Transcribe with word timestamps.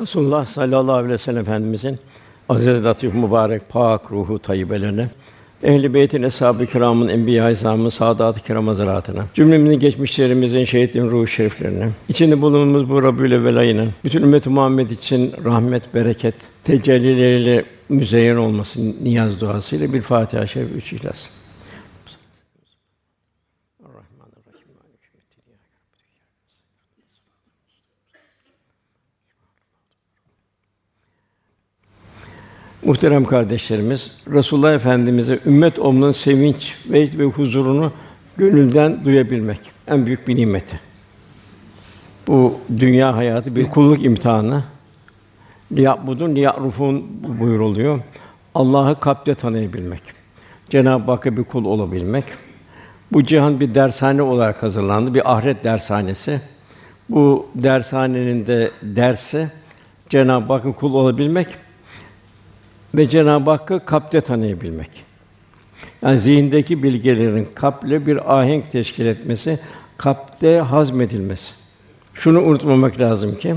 Resulullah 0.00 0.44
sallallahu 0.44 0.92
aleyhi 0.92 1.12
ve 1.12 1.18
sellem 1.18 1.40
Efendimizin 1.40 1.98
aziz 2.48 2.84
latif 2.84 3.14
mübarek 3.14 3.68
pak 3.68 4.12
ruhu 4.12 4.38
tayyibelerine 4.38 5.10
Ehl-i 5.62 5.94
Beyt'in 5.94 6.22
eshab-ı 6.22 6.66
kiramın 6.66 7.08
enbiya-i 7.08 7.52
izamın 7.52 7.88
saadat-ı 7.88 8.40
kiram 8.40 8.66
hazaratına, 8.66 9.26
cümlemizin 9.34 9.78
geçmişlerimizin 9.78 10.64
şehitlerin 10.64 11.10
ruhu 11.10 11.26
şeriflerine, 11.26 11.88
içinde 12.08 12.42
bulunduğumuz 12.42 12.90
bu 12.90 13.02
Rabiül 13.02 13.32
Evvel 13.32 13.56
ayının 13.56 13.90
bütün 14.04 14.22
ümmet 14.22 14.46
Muhammed 14.46 14.90
için 14.90 15.32
rahmet, 15.44 15.94
bereket, 15.94 16.34
tecellileriyle 16.64 17.64
müzeyyen 17.88 18.36
olması 18.36 18.80
niyaz 19.04 19.40
duasıyla 19.40 19.92
bir 19.92 20.00
Fatiha-i 20.00 20.48
Şerif, 20.48 20.76
üç 20.76 20.92
İhlas. 20.92 21.26
Muhterem 32.86 33.24
kardeşlerimiz, 33.24 34.10
Resulullah 34.32 34.74
Efendimize 34.74 35.38
ümmet 35.46 35.78
olmanın 35.78 36.12
sevinç 36.12 36.74
ve 36.90 37.08
ve 37.18 37.24
huzurunu 37.24 37.92
gönülden 38.36 39.04
duyabilmek 39.04 39.60
en 39.86 40.06
büyük 40.06 40.28
bir 40.28 40.36
nimeti. 40.36 40.80
Bu 42.26 42.54
dünya 42.78 43.16
hayatı 43.16 43.56
bir 43.56 43.68
kulluk 43.68 44.04
imtihanı. 44.04 44.64
Liyabudun 45.72 46.34
liyarufun 46.34 47.04
buyuruluyor. 47.40 48.00
Allah'ı 48.54 49.00
kalpte 49.00 49.34
tanıyabilmek. 49.34 50.02
Cenab-ı 50.70 51.10
Hakk'a 51.10 51.36
bir 51.36 51.44
kul 51.44 51.64
olabilmek. 51.64 52.24
Bu 53.12 53.24
cihan 53.24 53.60
bir 53.60 53.74
dershane 53.74 54.22
olarak 54.22 54.62
hazırlandı, 54.62 55.14
bir 55.14 55.36
ahiret 55.36 55.64
dershanesi. 55.64 56.40
Bu 57.08 57.46
dershanenin 57.54 58.46
de 58.46 58.70
dersi 58.82 59.50
Cenab-ı 60.08 60.52
Hakk'ın 60.52 60.72
kul 60.72 60.94
olabilmek 60.94 61.65
ve 62.96 63.08
Cenab-ı 63.08 63.50
Hakk'ı 63.50 63.84
kalpte 63.84 64.20
tanıyabilmek. 64.20 64.90
Yani 66.02 66.20
zihindeki 66.20 66.82
bilgilerin 66.82 67.48
kalple 67.54 68.06
bir 68.06 68.38
ahenk 68.38 68.72
teşkil 68.72 69.06
etmesi, 69.06 69.58
kalpte 69.98 70.58
hazmedilmesi. 70.58 71.52
Şunu 72.14 72.42
unutmamak 72.42 73.00
lazım 73.00 73.38
ki 73.38 73.54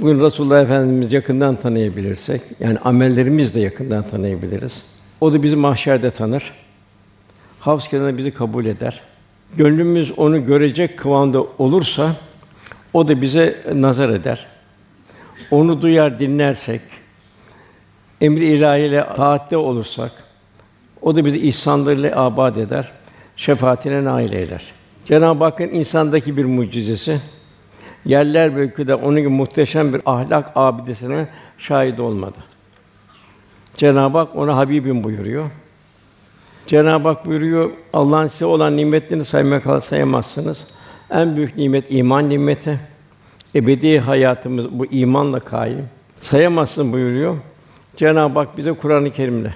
bugün 0.00 0.20
Resulullah 0.20 0.62
Efendimiz 0.62 1.12
yakından 1.12 1.56
tanıyabilirsek, 1.56 2.42
yani 2.60 2.78
amellerimiz 2.78 3.54
de 3.54 3.60
yakından 3.60 4.08
tanıyabiliriz. 4.08 4.82
O 5.20 5.32
da 5.32 5.42
bizi 5.42 5.56
mahşerde 5.56 6.10
tanır. 6.10 6.52
Havz 7.60 7.88
kenarında 7.88 8.18
bizi 8.18 8.30
kabul 8.30 8.64
eder. 8.64 9.00
Gönlümüz 9.56 10.12
onu 10.18 10.46
görecek 10.46 10.98
kıvamda 10.98 11.42
olursa 11.58 12.16
o 12.92 13.08
da 13.08 13.22
bize 13.22 13.62
nazar 13.74 14.10
eder. 14.10 14.46
Onu 15.50 15.82
duyar, 15.82 16.18
dinlersek, 16.18 16.80
emri 18.22 18.46
ilahiyle 18.46 19.06
taatte 19.16 19.56
olursak 19.56 20.12
o 21.02 21.16
da 21.16 21.24
bizi 21.24 21.38
ihsanlarıyla 21.38 22.22
abad 22.24 22.56
eder, 22.56 22.92
şefaatine 23.36 24.04
nail 24.04 24.32
eyler. 24.32 24.72
Cenab-ı 25.04 25.44
Hakk'ın 25.44 25.68
insandaki 25.68 26.36
bir 26.36 26.44
mucizesi 26.44 27.20
yerler 28.04 28.56
ve 28.56 28.94
onun 28.94 29.16
gibi 29.16 29.28
muhteşem 29.28 29.92
bir 29.92 30.00
ahlak 30.06 30.52
abidesine 30.54 31.26
şahit 31.58 32.00
olmadı. 32.00 32.38
Cenab-ı 33.76 34.18
Hak 34.18 34.36
ona 34.36 34.56
Habibim 34.56 35.04
buyuruyor. 35.04 35.50
Cenab-ı 36.66 37.08
Hak 37.08 37.26
buyuruyor, 37.26 37.70
Allah'ın 37.92 38.28
size 38.28 38.44
olan 38.44 38.76
nimetlerini 38.76 39.24
saymak 39.24 39.84
sayamazsınız. 39.84 40.66
En 41.10 41.36
büyük 41.36 41.56
nimet 41.56 41.84
iman 41.88 42.28
nimeti. 42.28 42.80
Ebedi 43.54 43.98
hayatımız 43.98 44.70
bu 44.70 44.86
imanla 44.86 45.40
kaim. 45.40 45.88
Sayamazsın 46.20 46.92
buyuruyor. 46.92 47.34
Cenab-ı 47.96 48.38
Hak 48.38 48.58
bize 48.58 48.72
Kur'an-ı 48.72 49.10
Kerim'le 49.10 49.50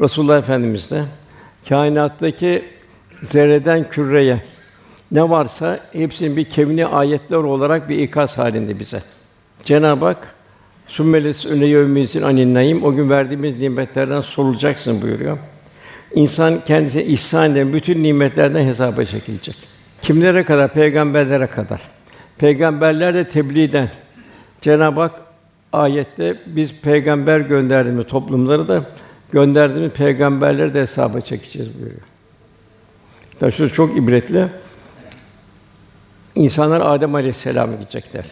Resulullah 0.00 0.38
Efendimiz 0.38 0.90
de 0.90 1.04
kainattaki 1.68 2.64
zerreden 3.22 3.88
küreye 3.90 4.42
ne 5.12 5.30
varsa 5.30 5.78
hepsinin 5.92 6.36
bir 6.36 6.44
kevni 6.44 6.86
ayetler 6.86 7.36
olarak 7.36 7.88
bir 7.88 7.98
ikaz 7.98 8.38
halinde 8.38 8.78
bize. 8.80 9.02
Cenab-ı 9.64 10.04
Hak 10.04 10.34
Sümmeles 10.88 11.46
öne 11.46 11.66
yevmizin 11.66 12.22
anin 12.22 12.54
naim 12.54 12.84
o 12.84 12.94
gün 12.94 13.10
verdiğimiz 13.10 13.58
nimetlerden 13.60 14.20
sorulacaksın 14.20 15.02
buyuruyor. 15.02 15.38
İnsan 16.14 16.64
kendisine 16.64 17.04
ihsan 17.04 17.52
eden 17.52 17.72
bütün 17.72 18.02
nimetlerden 18.02 18.64
hesaba 18.64 19.04
çekilecek. 19.04 19.56
Kimlere 20.02 20.44
kadar? 20.44 20.72
Peygamberlere 20.72 21.46
kadar. 21.46 21.80
Peygamberler 22.38 23.14
de 23.14 23.28
tebliğden. 23.28 23.90
Cenab-ı 24.60 25.00
Hak 25.00 25.12
ayette 25.72 26.36
biz 26.46 26.74
peygamber 26.74 27.40
gönderdiğimiz 27.40 28.06
toplumları 28.06 28.68
da 28.68 28.84
gönderdiğimiz 29.32 29.90
peygamberleri 29.90 30.74
de 30.74 30.80
hesaba 30.80 31.20
çekeceğiz 31.20 31.74
buyuruyor. 31.74 32.00
Tabii 33.40 33.72
çok 33.72 33.96
ibretli. 33.96 34.48
İnsanlar 36.34 36.80
Adem 36.94 37.14
Aleyhisselam'a 37.14 37.74
gidecekler. 37.74 38.24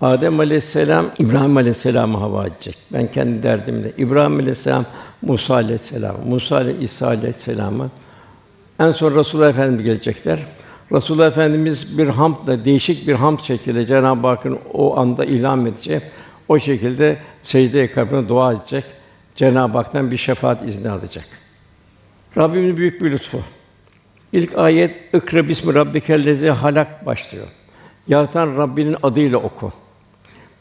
Adem 0.00 0.40
Aleyhisselam 0.40 1.10
İbrahim 1.18 1.56
Aleyhisselam'a 1.56 2.20
hava 2.20 2.46
edecek. 2.46 2.78
Ben 2.92 3.06
kendi 3.06 3.42
derdimle. 3.42 3.92
İbrahim 3.98 4.36
Aleyhisselam 4.38 4.84
Musa 5.22 5.54
Aleyhisselam, 5.54 6.16
Musa 6.26 6.62
ile 6.62 6.78
İsa 6.80 7.06
Aleyhisselam'a 7.06 7.90
en 8.80 8.90
son 8.90 9.16
Resulullah 9.16 9.48
Efendimiz 9.48 9.84
gelecekler. 9.84 10.38
Resulullah 10.92 11.26
Efendimiz 11.26 11.98
bir 11.98 12.06
hamdla, 12.06 12.64
değişik 12.64 13.08
bir 13.08 13.14
hamd 13.14 13.40
şekilde 13.40 13.86
Cenab-ı 13.86 14.26
Hakk'ın 14.26 14.58
o 14.72 14.98
anda 14.98 15.24
ilham 15.24 15.66
edecek. 15.66 16.02
O 16.48 16.58
şekilde 16.58 17.18
secdeye 17.42 17.90
kapına 17.90 18.28
dua 18.28 18.52
edecek. 18.52 18.84
Cenab-ı 19.34 19.78
Hak'tan 19.78 20.10
bir 20.10 20.16
şefaat 20.16 20.68
izni 20.68 20.90
alacak. 20.90 21.24
Rabbimin 22.36 22.76
büyük 22.76 23.02
bir 23.02 23.10
lütfu. 23.10 23.40
İlk 24.32 24.58
ayet 24.58 25.14
İkra 25.14 25.48
bismi 25.48 25.74
rabbikellezi 25.74 26.50
halak 26.50 27.06
başlıyor. 27.06 27.46
Yaratan 28.08 28.56
Rabbinin 28.56 28.96
adıyla 29.02 29.38
oku. 29.38 29.72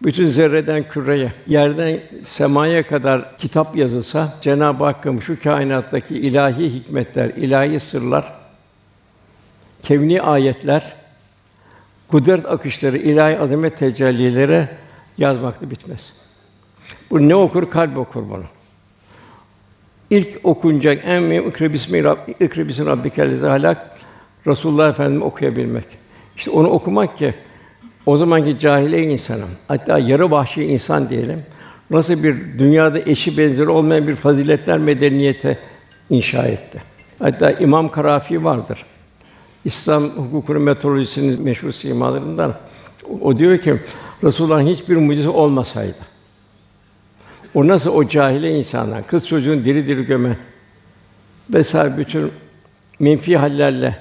Bütün 0.04 0.30
zerreden 0.30 0.90
küreye, 0.90 1.34
yerden 1.48 2.00
semaya 2.24 2.88
kadar 2.88 3.38
kitap 3.38 3.76
yazılsa 3.76 4.38
Cenab-ı 4.42 4.84
Hakk'ın 4.84 5.20
şu 5.20 5.44
kainattaki 5.44 6.18
ilahi 6.18 6.74
hikmetler, 6.74 7.30
ilahi 7.30 7.80
sırlar, 7.80 8.34
kevni 9.84 10.22
ayetler, 10.22 10.94
kudret 12.08 12.46
akışları, 12.46 12.98
ilahi 12.98 13.40
azamet 13.40 13.78
tecellileri 13.78 14.68
yazmakta 15.18 15.72
bitmez. 15.72 16.14
Bu 17.12 17.30
ne 17.30 17.36
okur? 17.36 17.70
Kalp 17.70 17.98
okur 17.98 18.30
bunu. 18.30 18.44
İlk 20.10 20.40
okunacak 20.44 21.02
en 21.06 21.24
mühim 21.24 21.48
ikra 21.48 21.74
bismi 21.74 22.04
rabb 22.04 22.18
ikra 22.40 22.68
bismi 22.68 22.86
rabbikellezi 22.86 23.46
halak 23.46 23.92
Resulullah 24.48 24.90
Efendimiz 24.90 25.22
okuyabilmek. 25.22 25.86
İşte 26.38 26.52
onu 26.52 26.70
okumak 26.70 27.18
ki 27.18 27.34
o 28.06 28.18
zamanki 28.18 28.60
cahiliye 28.60 29.04
insanım, 29.04 29.50
hatta 29.68 30.00
yarı 30.00 30.32
vahşi 30.32 30.64
insan 30.64 31.10
diyelim, 31.10 31.40
nasıl 31.90 32.24
bir 32.24 32.60
dünyada 32.60 33.00
eşi 33.00 33.38
benzeri 33.38 33.70
olmayan 33.70 34.08
bir 34.08 34.16
faziletler 34.16 34.78
medeniyete 34.78 35.58
inşa 36.10 36.44
etti. 36.44 36.82
Hatta 37.20 37.52
İmam 37.52 37.92
Karafi 37.92 38.44
vardır. 38.44 38.86
İslam 39.66 40.10
hukukunun 40.10 40.62
metodolojisinin 40.62 41.42
meşhur 41.42 41.72
simalarından. 41.72 42.56
O 43.22 43.40
diyor 43.40 43.58
ki 43.58 43.76
Resulullah'ın 44.24 44.68
hiçbir 44.68 44.96
mucize 44.96 45.30
olmasaydı. 45.30 45.98
O 47.54 47.68
nasıl 47.68 47.90
o 47.90 48.08
cahile 48.08 48.60
insanlar, 48.60 49.08
kız 49.08 49.28
çocuğun 49.28 49.66
diri 49.66 49.88
diri 49.88 50.06
göme 50.06 50.38
vesaire 51.50 51.98
bütün 51.98 52.32
menfi 53.00 53.38
hallerle 53.38 53.96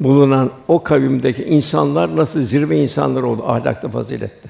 bulunan 0.00 0.50
o 0.68 0.82
kavimdeki 0.82 1.44
insanlar 1.44 2.16
nasıl 2.16 2.42
zirve 2.42 2.82
insanlar 2.82 3.22
oldu 3.22 3.44
ahlakta, 3.46 3.88
fazilette. 3.88 4.48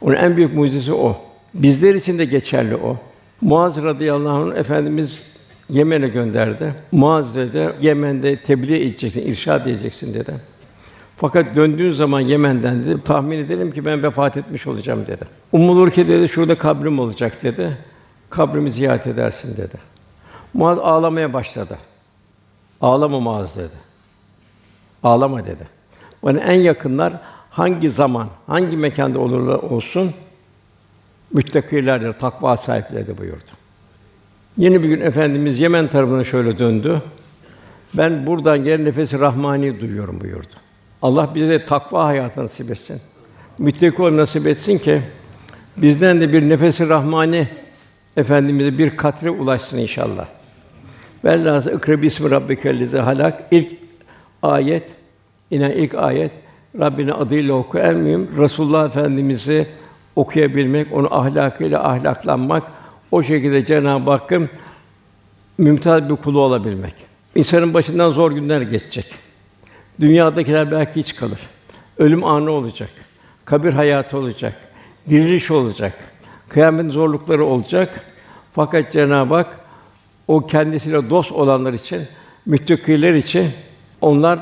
Onun 0.00 0.14
en 0.14 0.36
büyük 0.36 0.54
mucizesi 0.54 0.92
o. 0.92 1.16
Bizler 1.54 1.94
için 1.94 2.18
de 2.18 2.24
geçerli 2.24 2.76
o. 2.76 2.96
Muaz 3.40 3.82
radıyallahu 3.82 4.50
anh 4.50 4.56
efendimiz 4.56 5.22
Yemen'e 5.70 6.08
gönderdi. 6.08 6.74
Muaz 6.92 7.36
dedi, 7.36 7.72
Yemen'de 7.80 8.36
tebliğ 8.36 8.86
edeceksin, 8.86 9.20
irşad 9.20 9.66
edeceksin 9.66 10.14
dedi. 10.14 10.34
Fakat 11.16 11.56
döndüğün 11.56 11.92
zaman 11.92 12.20
Yemen'den 12.20 12.84
dedi, 12.84 13.02
tahmin 13.04 13.38
edelim 13.38 13.72
ki 13.72 13.84
ben 13.84 14.02
vefat 14.02 14.36
etmiş 14.36 14.66
olacağım 14.66 15.06
dedi. 15.06 15.24
Umulur 15.52 15.90
ki 15.90 16.08
dedi, 16.08 16.28
şurada 16.28 16.58
kabrim 16.58 16.98
olacak 16.98 17.42
dedi. 17.42 17.78
Kabrimi 18.30 18.70
ziyaret 18.70 19.06
edersin 19.06 19.56
dedi. 19.56 19.76
Muaz 20.54 20.78
ağlamaya 20.78 21.32
başladı. 21.32 21.78
Ağlama 22.80 23.20
Muaz 23.20 23.56
dedi. 23.56 23.76
Ağlama 25.02 25.46
dedi. 25.46 25.68
Bana 26.22 26.38
en 26.38 26.60
yakınlar 26.60 27.12
hangi 27.50 27.90
zaman, 27.90 28.28
hangi 28.46 28.76
mekanda 28.76 29.18
olurlar 29.18 29.58
olsun 29.58 30.14
müttakilerdir, 31.32 32.12
takva 32.12 32.56
sahipleridir 32.56 33.18
buyurdu. 33.18 33.55
Yeni 34.58 34.82
bir 34.82 34.88
gün 34.88 35.00
efendimiz 35.00 35.60
Yemen 35.60 35.88
tarafına 35.88 36.24
şöyle 36.24 36.58
döndü. 36.58 37.02
Ben 37.94 38.26
buradan 38.26 38.64
gelen 38.64 38.84
nefesi 38.84 39.20
rahmani 39.20 39.80
duyuyorum 39.80 40.20
buyurdu. 40.20 40.54
Allah 41.02 41.30
bize 41.34 41.48
de 41.48 41.64
takva 41.64 42.04
hayatı 42.04 42.44
nasip 42.44 42.70
etsin. 42.70 43.00
müttaki 43.58 44.02
olmayı 44.02 44.16
nasip 44.16 44.46
etsin 44.46 44.78
ki 44.78 45.02
bizden 45.76 46.20
de 46.20 46.32
bir 46.32 46.48
nefesi 46.48 46.88
rahmani 46.88 47.48
efendimize 48.16 48.78
bir 48.78 48.96
katre 48.96 49.30
ulaşsın 49.30 49.78
inşallah. 49.78 50.26
Velhâsıl 51.24 51.78
ikra 51.78 52.02
bismi 52.02 52.30
rabbikellezî 52.30 52.98
halak 52.98 53.42
ilk 53.50 53.72
ayet 54.42 54.88
inen 55.50 55.70
ilk 55.70 55.94
ayet 55.94 56.32
Rabbine 56.80 57.12
adıyla 57.12 57.54
oku 57.54 57.78
en 57.78 58.00
mühim 58.00 58.28
Resulullah 58.38 58.86
Efendimizi 58.86 59.66
okuyabilmek, 60.16 60.92
onu 60.92 61.14
ahlakıyla 61.14 61.88
ahlaklanmak, 61.88 62.62
o 63.10 63.22
şekilde 63.22 63.66
Cenab-ı 63.66 64.10
Hakk'ın 64.10 64.50
mümtaz 65.58 66.10
bir 66.10 66.16
kulu 66.16 66.40
olabilmek. 66.40 66.94
İnsanın 67.34 67.74
başından 67.74 68.10
zor 68.10 68.32
günler 68.32 68.60
geçecek. 68.60 69.14
Dünyadakiler 70.00 70.72
belki 70.72 71.00
hiç 71.00 71.16
kalır. 71.16 71.40
Ölüm 71.98 72.24
anı 72.24 72.50
olacak. 72.50 72.90
Kabir 73.44 73.72
hayatı 73.72 74.18
olacak. 74.18 74.54
Diriliş 75.10 75.50
olacak. 75.50 75.92
Kıyamet 76.48 76.92
zorlukları 76.92 77.44
olacak. 77.44 78.04
Fakat 78.52 78.92
Cenab-ı 78.92 79.34
Hak 79.34 79.60
o 80.28 80.46
kendisiyle 80.46 81.10
dost 81.10 81.32
olanlar 81.32 81.72
için, 81.72 82.02
müttakiler 82.46 83.14
için 83.14 83.50
onlar 84.00 84.38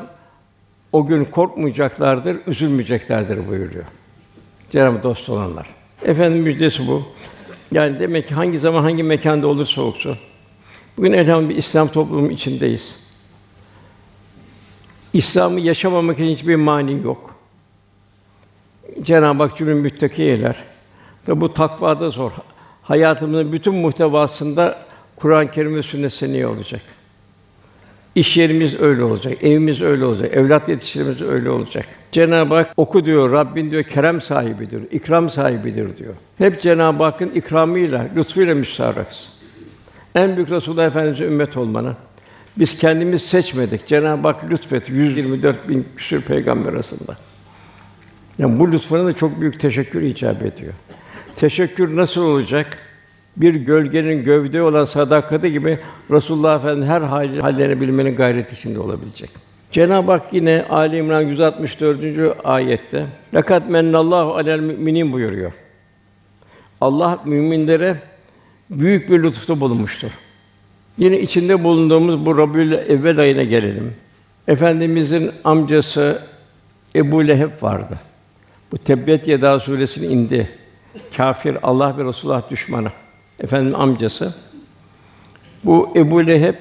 o 0.93 1.06
gün 1.06 1.25
korkmayacaklardır, 1.25 2.37
üzülmeyeceklerdir 2.46 3.49
buyuruyor. 3.49 3.84
Cenab-ı 4.70 5.02
dost 5.02 5.28
olanlar. 5.28 5.66
Efendim 6.05 6.43
müjdesi 6.43 6.88
bu. 6.88 7.02
Yani 7.72 8.00
demek 8.00 8.28
ki 8.28 8.34
hangi 8.34 8.58
zaman 8.58 8.82
hangi 8.82 9.02
mekanda 9.02 9.46
olursa 9.46 9.82
olsun 9.82 10.19
bugün 10.96 11.12
elhamdülillah 11.12 11.50
bir 11.50 11.56
İslam 11.56 11.88
toplumu 11.88 12.31
içindeyiz. 12.31 12.96
İslam'ı 15.12 15.61
yaşamamak 15.61 16.19
için 16.19 16.37
hiçbir 16.37 16.56
mani 16.56 17.02
yok. 17.05 17.34
Cenab-ı 19.02 19.43
Hak 19.43 19.56
cümle 19.56 19.75
müttaki 19.75 20.22
eyler. 20.22 20.56
Tabi 21.26 21.40
bu 21.40 21.55
takvada 21.55 22.11
zor. 22.11 22.32
Hayatımızın 22.82 23.52
bütün 23.52 23.75
muhtevasında 23.75 24.87
Kur'an-ı 25.16 25.50
Kerim 25.50 25.76
ve 25.76 25.82
sünnet 25.82 26.12
seneye 26.12 26.46
olacak. 26.46 26.82
İş 28.14 28.37
yerimiz 28.37 28.81
öyle 28.81 29.02
olacak, 29.02 29.44
evimiz 29.44 29.82
öyle 29.82 30.05
olacak, 30.05 30.37
evlat 30.37 30.69
yetiştirmemiz 30.69 31.22
öyle 31.22 31.50
olacak. 31.50 31.87
Cenab-ı 32.12 32.55
Hak 32.55 32.72
oku 32.76 33.05
diyor, 33.05 33.32
Rabbin 33.32 33.70
diyor 33.70 33.82
kerem 33.82 34.20
sahibidir, 34.20 34.82
ikram 34.90 35.31
sahibidir 35.31 35.96
diyor. 35.96 36.14
Hep 36.38 36.62
Cenab-ı 36.62 37.05
Hakk'ın 37.05 37.31
ikramıyla, 37.31 38.08
lütfuyla 38.16 38.55
müstahaksın. 38.55 39.26
En 40.14 40.37
büyük 40.37 40.50
Resulullah 40.50 40.87
Efendimiz'e 40.87 41.25
ümmet 41.25 41.56
olmanı. 41.56 41.96
Biz 42.56 42.78
kendimiz 42.78 43.22
seçmedik. 43.22 43.87
Cenab-ı 43.87 44.28
Hak 44.28 44.50
lütfetti 44.50 44.93
124 44.93 45.69
bin 45.69 45.87
küsur 45.96 46.20
peygamber 46.20 46.72
arasında. 46.72 47.16
Yani 48.38 48.58
bu 48.58 48.72
lütfuna 48.72 49.05
da 49.06 49.12
çok 49.12 49.40
büyük 49.40 49.61
teşekkür 49.61 50.02
icap 50.02 50.43
ediyor. 50.43 50.72
Teşekkür 51.37 51.96
nasıl 51.96 52.22
olacak? 52.22 52.78
Bir 53.36 53.54
gölgenin 53.54 54.25
gövde 54.25 54.62
olan 54.62 54.84
sadakati 54.84 55.52
gibi 55.52 55.78
Resulullah 56.10 56.56
Efendimiz 56.56 56.88
her 56.88 57.00
hal 57.00 57.36
hallerini 57.38 57.81
bilmenin 57.81 58.16
gayreti 58.16 58.54
içinde 58.54 58.81
olabilecek. 58.81 59.31
Cenab-ı 59.72 60.12
Hak 60.12 60.32
yine 60.32 60.64
Ali 60.70 60.96
İmran 60.96 61.20
164. 61.20 62.36
ayette 62.44 63.06
"Lakat 63.34 63.70
mennallahu 63.70 64.34
alel 64.34 64.60
müminin" 64.60 65.12
buyuruyor. 65.12 65.52
Allah 66.81 67.20
müminlere 67.25 67.96
büyük 68.70 69.10
bir 69.10 69.22
lütufta 69.22 69.60
bulunmuştur. 69.60 70.10
Yine 70.98 71.20
içinde 71.20 71.64
bulunduğumuz 71.64 72.26
bu 72.26 72.38
Rabiül 72.38 72.72
Evvel 72.72 73.19
ayına 73.19 73.42
gelelim. 73.42 73.94
Efendimizin 74.48 75.30
amcası 75.44 76.22
Ebu 76.96 77.28
Leheb 77.28 77.62
vardı. 77.62 77.98
Bu 78.72 78.78
Tebbet 78.78 79.28
Yeda 79.28 79.60
suresinin 79.60 80.10
indi. 80.10 80.48
Kafir, 81.16 81.56
Allah 81.62 81.98
ve 81.98 82.04
Resulullah 82.04 82.50
düşmanı. 82.50 82.88
Efendim 83.40 83.75
amcası. 83.75 84.34
Bu 85.64 85.92
Ebu 85.96 86.26
Leheb 86.26 86.54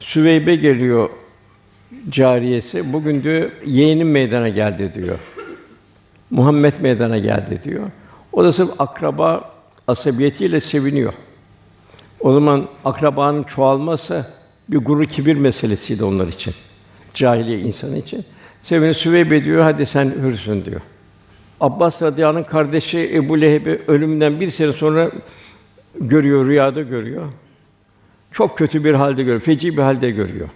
Süveybe 0.00 0.56
geliyor 0.56 1.10
cariyesi. 2.10 2.92
Bugün 2.92 3.22
diyor 3.22 3.50
yeğenim 3.66 4.10
meydana 4.10 4.48
geldi 4.48 4.92
diyor. 4.94 5.18
Muhammed 6.30 6.74
meydana 6.80 7.18
geldi 7.18 7.60
diyor. 7.64 7.90
O 8.32 8.44
da 8.44 8.52
sırf 8.52 8.70
akraba 8.78 9.52
asabiyetiyle 9.88 10.60
seviniyor. 10.60 11.12
O 12.20 12.32
zaman 12.34 12.68
akrabanın 12.84 13.42
çoğalması 13.42 14.26
bir 14.68 14.78
gurur 14.78 15.04
kibir 15.04 15.36
meselesiydi 15.36 16.04
onlar 16.04 16.28
için. 16.28 16.54
Cahiliye 17.14 17.58
insanı 17.58 17.98
için. 17.98 18.24
Sevini 18.62 18.94
Süveybe 18.94 19.44
diyor, 19.44 19.62
hadi 19.62 19.86
sen 19.86 20.14
hürsün 20.22 20.64
diyor. 20.64 20.80
Abbas 21.60 22.02
radıyallahu 22.02 22.46
kardeşi 22.46 23.10
Ebu 23.14 23.40
Leheb'i 23.40 23.82
ölümünden 23.88 24.40
bir 24.40 24.50
sene 24.50 24.72
sonra 24.72 25.10
görüyor, 26.00 26.46
rüyada 26.46 26.82
görüyor. 26.82 27.26
Çok 28.32 28.58
kötü 28.58 28.84
bir 28.84 28.94
halde 28.94 29.22
görüyor, 29.22 29.40
feci 29.40 29.76
bir 29.76 29.82
halde 29.82 30.10
görüyor. 30.10 30.48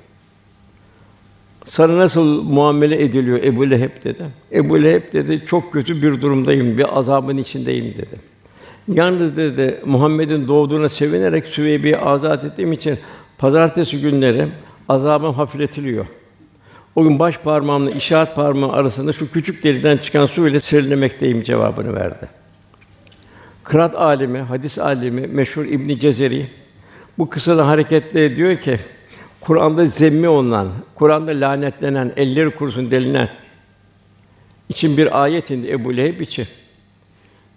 Sana 1.64 1.98
nasıl 1.98 2.42
muamele 2.42 3.02
ediliyor 3.02 3.42
Ebu 3.42 3.70
Leheb 3.70 4.04
dedi. 4.04 4.24
Ebu 4.52 4.82
Leheb 4.82 5.12
dedi, 5.12 5.42
çok 5.46 5.72
kötü 5.72 6.02
bir 6.02 6.20
durumdayım, 6.20 6.78
bir 6.78 6.98
azabın 6.98 7.36
içindeyim 7.36 7.94
dedi. 7.94 8.16
Yalnız 8.88 9.36
dedi 9.36 9.80
Muhammed'in 9.84 10.48
doğduğuna 10.48 10.88
sevinerek 10.88 11.46
Süveybi'yi 11.46 11.98
azat 11.98 12.44
ettiğim 12.44 12.72
için 12.72 12.98
pazartesi 13.38 14.00
günleri 14.00 14.48
azabım 14.88 15.34
hafifletiliyor. 15.34 16.06
O 16.96 17.04
gün 17.04 17.18
baş 17.18 17.38
parmağımla 17.38 17.90
işaret 17.90 18.34
parmağı 18.34 18.72
arasında 18.72 19.12
şu 19.12 19.30
küçük 19.32 19.64
deliden 19.64 19.96
çıkan 19.96 20.26
su 20.26 20.48
ile 20.48 20.60
serinlemekteyim 20.60 21.42
cevabını 21.42 21.94
verdi. 21.94 22.43
Kıraat 23.64 23.94
alimi, 23.94 24.38
hadis 24.38 24.78
alimi 24.78 25.26
meşhur 25.26 25.64
İbn 25.64 25.98
Cezeri 25.98 26.46
bu 27.18 27.28
kısada 27.28 27.68
hareketle 27.68 28.36
diyor 28.36 28.56
ki 28.56 28.78
Kur'an'da 29.40 29.86
zemmi 29.86 30.28
olunan, 30.28 30.68
Kur'an'da 30.94 31.30
lanetlenen, 31.30 32.12
elleri 32.16 32.50
kurusun 32.50 32.90
delinen 32.90 33.28
için 34.68 34.96
bir 34.96 35.22
ayet 35.22 35.50
indi 35.50 35.70
Ebu 35.70 35.96
Leheb 35.96 36.20
için. 36.20 36.46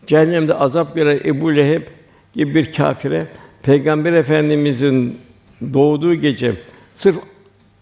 Cehennemde 0.08 0.54
azap 0.54 0.96
gören 0.96 1.20
Ebu 1.26 1.56
Leheb 1.56 1.82
gibi 2.34 2.56
bir 2.56 2.74
kâfire 2.74 3.28
Peygamber 3.64 4.14
Efendimizin 4.14 5.20
doğduğu 5.74 6.14
gece 6.16 6.56
sırf 6.96 7.16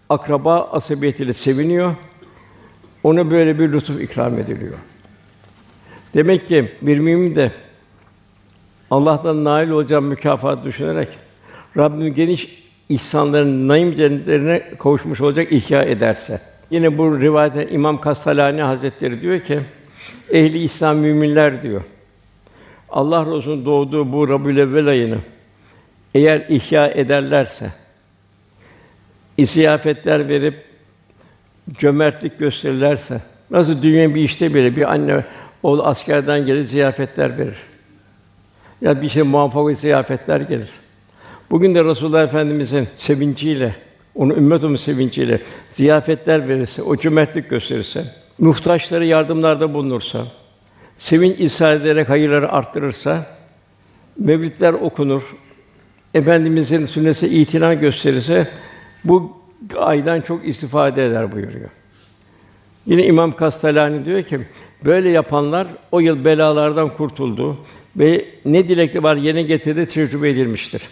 akraba 0.08 0.60
asabiyetiyle 0.60 1.32
seviniyor. 1.32 1.94
Ona 3.02 3.30
böyle 3.30 3.58
bir 3.58 3.72
lütuf 3.72 4.00
ikram 4.02 4.38
ediliyor. 4.38 4.74
Demek 6.14 6.48
ki 6.48 6.72
bir 6.82 6.98
mümin 6.98 7.34
de 7.34 7.52
Allah'tan 8.90 9.44
nail 9.44 9.70
olacağım 9.70 10.04
mükafat 10.04 10.64
düşünerek 10.64 11.08
Rabbim 11.76 12.14
geniş 12.14 12.62
ihsanların 12.88 13.68
naim 13.68 13.94
cennetlerine 13.94 14.62
kavuşmuş 14.78 15.20
olacak 15.20 15.52
ihya 15.52 15.82
ederse. 15.82 16.40
Yine 16.70 16.98
bu 16.98 17.20
rivayete 17.20 17.70
İmam 17.70 18.00
Kastalani 18.00 18.62
Hazretleri 18.62 19.20
diyor 19.20 19.40
ki 19.40 19.60
ehli 20.30 20.58
İslam 20.58 20.96
müminler 20.96 21.62
diyor. 21.62 21.82
Allah 22.88 23.36
Resulü'nün 23.36 23.64
doğduğu 23.64 24.12
bu 24.12 24.28
Rabiül 24.28 24.88
ayını 24.88 25.18
eğer 26.14 26.46
ihya 26.48 26.86
ederlerse, 26.86 27.72
ziyafetler 29.38 30.28
verip 30.28 30.64
cömertlik 31.78 32.38
gösterirlerse, 32.38 33.20
nasıl 33.50 33.82
dünya 33.82 34.14
bir 34.14 34.22
işte 34.22 34.54
bile 34.54 34.76
bir 34.76 34.92
anne 34.92 35.24
oğlu 35.62 35.82
askerden 35.82 36.46
gelir 36.46 36.64
ziyafetler 36.64 37.38
verir. 37.38 37.56
Ya 38.86 39.02
bir 39.02 39.08
şey 39.08 39.22
muvaffak 39.22 39.76
ziyafetler 39.76 40.40
gelir. 40.40 40.70
Bugün 41.50 41.74
de 41.74 41.84
Resulullah 41.84 42.22
Efendimizin 42.22 42.88
sevinciyle, 42.96 43.74
onun 44.14 44.34
ümmet 44.34 44.64
olma 44.64 44.78
sevinciyle 44.78 45.40
ziyafetler 45.72 46.48
verirse, 46.48 46.82
o 46.82 46.96
cömertlik 46.96 47.50
gösterirse, 47.50 48.04
muhtaçlara 48.38 49.04
yardımlarda 49.04 49.74
bulunursa, 49.74 50.26
sevinç 50.96 51.40
ishal 51.40 51.80
ederek 51.80 52.08
hayırları 52.08 52.52
arttırırsa, 52.52 53.26
mevlidler 54.18 54.72
okunur, 54.72 55.22
Efendimizin 56.14 56.84
sünnesi 56.84 57.26
itina 57.28 57.74
gösterirse 57.74 58.48
bu 59.04 59.36
aydan 59.78 60.20
çok 60.20 60.48
istifade 60.48 61.06
eder 61.06 61.32
buyuruyor. 61.32 61.70
Yine 62.86 63.06
İmam 63.06 63.32
Kastalani 63.32 64.04
diyor 64.04 64.22
ki 64.22 64.40
böyle 64.84 65.08
yapanlar 65.08 65.66
o 65.92 66.00
yıl 66.00 66.24
belalardan 66.24 66.88
kurtuldu 66.88 67.56
ve 67.96 68.24
ne 68.44 68.68
dilekli 68.68 69.02
var 69.02 69.16
yerine 69.16 69.42
getirdi 69.42 69.86
tecrübe 69.86 70.30
edilmiştir. 70.30 70.82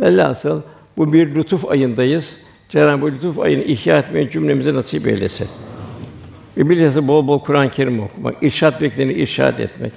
Velhasıl 0.00 0.62
bu 0.96 1.12
bir 1.12 1.34
lütuf 1.34 1.64
ayındayız. 1.70 2.36
Cenab-ı 2.68 3.06
lütuf 3.06 3.38
ayını 3.38 3.62
ihya 3.62 3.98
etmeyi 3.98 4.30
cümlemize 4.30 4.74
nasip 4.74 5.06
eylesin. 5.06 5.48
Ve 6.56 6.70
bilhassa 6.70 7.08
bol 7.08 7.28
bol 7.28 7.38
Kur'an-ı 7.40 7.70
Kerim 7.70 8.00
okumak, 8.00 8.42
irşad 8.42 8.80
bekleneni 8.80 9.12
irşad 9.12 9.58
etmek. 9.58 9.92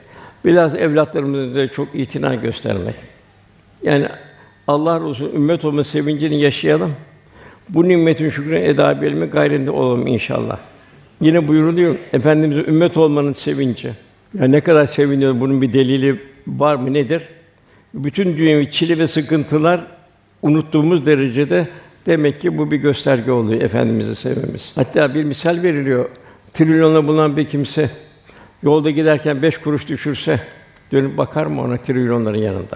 Bilhassa 0.46 0.78
evlatlarımıza 0.78 1.68
çok 1.68 1.88
itina 1.94 2.36
göstermek. 2.36 2.96
Yani 3.84 4.08
Allah 4.68 5.10
Resulü 5.10 5.36
ümmet 5.36 5.66
olma 5.66 5.84
sevincini 5.84 6.42
yaşayalım. 6.42 6.94
Bu 7.70 7.88
nimetin 7.88 8.30
şükrünü 8.30 8.58
eda 8.58 8.92
edebilme 8.92 9.26
gayrinde 9.26 9.72
olalım 9.72 10.08
inşallah. 10.08 10.58
Yine 11.22 11.48
buyuruluyor 11.48 11.96
Efendimize 12.14 12.62
ümmet 12.62 12.98
olmanın 12.98 13.34
sevinci. 13.34 13.92
Ya 14.34 14.48
ne 14.48 14.62
kadar 14.62 14.86
seviniyor 14.86 15.40
bunun 15.40 15.62
bir 15.62 15.74
delili 15.74 16.20
var 16.48 16.76
mı 16.76 16.94
nedir? 16.94 17.28
Bütün 17.94 18.38
dünyayı 18.38 18.70
çile 18.70 18.98
ve 18.98 19.08
sıkıntılar 19.08 19.82
unuttuğumuz 20.42 21.06
derecede 21.06 21.68
demek 22.06 22.42
ki 22.42 22.58
bu 22.58 22.72
bir 22.72 22.78
gösterge 22.78 23.32
oluyor 23.32 23.62
efendimizi 23.62 24.16
sevmemiz. 24.16 24.72
Hatta 24.76 25.14
bir 25.16 25.24
misal 25.24 25.64
veriliyor. 25.64 26.10
Trilyonla 26.54 27.08
bulunan 27.08 27.38
bir 27.38 27.48
kimse 27.48 27.90
yolda 28.64 28.90
giderken 28.90 29.42
beş 29.42 29.58
kuruş 29.58 29.88
düşürse 29.88 30.40
dönüp 30.92 31.18
bakar 31.18 31.46
mı 31.46 31.62
ona 31.62 31.78
trilyonların 31.78 32.38
yanında? 32.38 32.76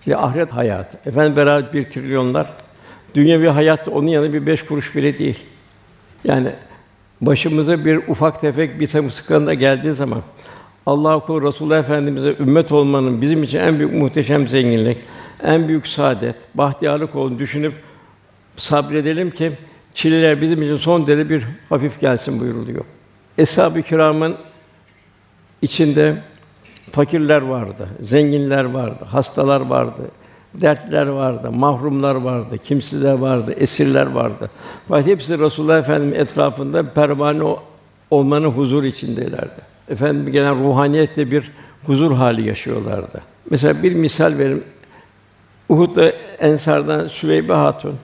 İşte 0.00 0.16
ahiret 0.16 0.52
hayatı. 0.52 0.98
Efendim 1.08 1.36
beraber 1.36 1.72
bir 1.72 1.84
trilyonlar 1.84 2.52
dünyevi 3.14 3.48
hayat 3.48 3.88
onun 3.88 4.06
yanında 4.06 4.32
bir 4.32 4.46
beş 4.46 4.62
kuruş 4.62 4.96
bile 4.96 5.18
değil. 5.18 5.38
Yani 6.24 6.52
başımıza 7.20 7.84
bir 7.84 7.96
ufak 7.96 8.40
tefek 8.40 8.80
bir 8.80 9.10
sıkıntı 9.10 9.52
geldiği 9.52 9.94
zaman 9.94 10.22
Allah 10.86 11.20
kulu 11.20 11.42
Resulullah 11.42 11.78
Efendimize 11.78 12.36
ümmet 12.40 12.72
olmanın 12.72 13.22
bizim 13.22 13.42
için 13.42 13.58
en 13.58 13.78
büyük 13.78 13.92
muhteşem 13.92 14.48
zenginlik, 14.48 14.98
en 15.42 15.68
büyük 15.68 15.86
saadet, 15.86 16.36
bahtiyarlık 16.54 17.14
olduğunu 17.16 17.38
düşünüp 17.38 17.74
sabredelim 18.56 19.30
ki 19.30 19.52
çileler 19.94 20.40
bizim 20.40 20.62
için 20.62 20.76
son 20.76 21.06
derece 21.06 21.30
bir 21.30 21.44
hafif 21.68 22.00
gelsin 22.00 22.40
buyuruluyor. 22.40 22.84
Eshab-ı 23.38 23.82
kiramın 23.82 24.36
içinde 25.62 26.16
fakirler 26.90 27.42
vardı, 27.42 27.88
zenginler 28.00 28.64
vardı, 28.64 29.04
hastalar 29.04 29.60
vardı, 29.60 30.02
dertler 30.54 31.06
vardı, 31.06 31.50
mahrumlar 31.50 32.14
vardı, 32.14 32.58
kimsizler 32.58 33.12
vardı, 33.12 33.52
esirler 33.52 34.06
vardı. 34.06 34.50
Fakat 34.88 35.06
hepsi 35.06 35.38
Resulullah 35.38 35.78
Efendimiz 35.78 36.18
etrafında 36.18 36.92
pervane 36.92 37.56
olmanın 38.10 38.48
huzur 38.48 38.84
içindelerdi. 38.84 39.71
Efendim 39.92 40.32
gelen 40.32 40.64
ruhaniyetle 40.64 41.30
bir 41.30 41.50
huzur 41.86 42.12
hali 42.12 42.48
yaşıyorlardı. 42.48 43.20
Mesela 43.50 43.82
bir 43.82 43.94
misal 43.94 44.38
verim. 44.38 44.62
Uhud'da 45.68 46.08
Ensar'dan 46.38 47.08
Süveybe 47.08 47.52
Hatun 47.52 47.94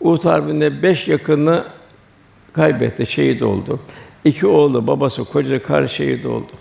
Uhud 0.00 0.24
harbinde 0.24 0.82
beş 0.82 1.08
yakını 1.08 1.64
kaybetti, 2.52 3.06
şehit 3.06 3.42
oldu. 3.42 3.80
İki 4.24 4.46
oğlu, 4.46 4.86
babası, 4.86 5.24
kocası, 5.24 5.62
karı 5.62 5.88
şehit 5.88 6.26
oldu. 6.26 6.52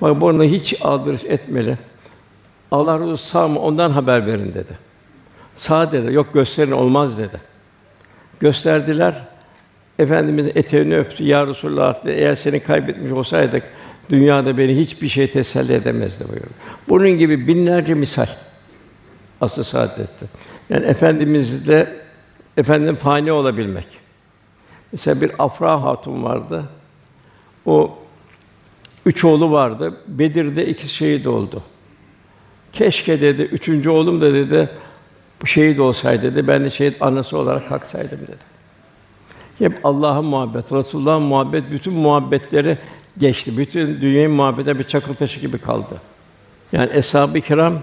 Fakat 0.00 0.20
bunu 0.20 0.44
hiç 0.44 0.74
aldırış 0.80 1.24
etmeli. 1.24 1.78
Allah 2.70 3.00
Resulü 3.00 3.16
sağ 3.16 3.48
mı 3.48 3.58
ondan 3.58 3.90
haber 3.90 4.26
verin 4.26 4.54
dedi. 4.54 4.78
Sağ 5.56 5.92
dedi, 5.92 6.12
yok 6.12 6.34
gösterin 6.34 6.72
olmaz 6.72 7.18
dedi. 7.18 7.40
Gösterdiler. 8.40 9.31
Efendimiz 9.98 10.46
eteğini 10.54 10.98
öptü. 10.98 11.24
Ya 11.24 11.46
Resulullah 11.46 12.04
dedi, 12.04 12.12
eğer 12.12 12.34
seni 12.34 12.60
kaybetmiş 12.60 13.12
olsaydık 13.12 13.64
dünyada 14.10 14.58
beni 14.58 14.78
hiçbir 14.78 15.08
şey 15.08 15.30
teselli 15.30 15.72
edemezdi 15.72 16.24
buyuruyor. 16.24 16.50
Bunun 16.88 17.10
gibi 17.10 17.48
binlerce 17.48 17.94
misal 17.94 18.26
asıl 19.40 19.62
saadette. 19.62 20.26
Yani 20.70 20.86
efendimizle 20.86 21.96
efendim 22.56 22.94
fani 22.94 23.32
olabilmek. 23.32 23.86
Mesela 24.92 25.20
bir 25.20 25.30
Afra 25.38 25.82
Hatun 25.82 26.24
vardı. 26.24 26.64
O 27.66 27.98
üç 29.06 29.24
oğlu 29.24 29.52
vardı. 29.52 29.96
Bedir'de 30.08 30.66
iki 30.66 30.88
şehit 30.88 31.26
oldu. 31.26 31.62
Keşke 32.72 33.20
dedi, 33.20 33.42
üçüncü 33.42 33.90
oğlum 33.90 34.20
da 34.20 34.34
dedi, 34.34 34.70
bu 35.42 35.46
şehit 35.46 35.78
olsaydı 35.78 36.22
dedi, 36.22 36.48
ben 36.48 36.64
de 36.64 36.70
şehit 36.70 37.02
anası 37.02 37.38
olarak 37.38 37.68
kalksaydım 37.68 38.20
dedi. 38.20 38.51
Hep 39.58 39.80
Allah'a 39.84 40.22
muhabbet, 40.22 40.72
Resulullah'a 40.72 41.20
muhabbet, 41.20 41.64
bütün 41.70 41.94
muhabbetleri 41.94 42.78
geçti. 43.18 43.58
Bütün 43.58 44.00
dünyayı 44.00 44.28
muhabbete 44.28 44.78
bir 44.78 44.84
çakıl 44.84 45.14
taşı 45.14 45.40
gibi 45.40 45.58
kaldı. 45.58 46.00
Yani 46.72 46.90
eshab-ı 46.92 47.40
kiram 47.40 47.74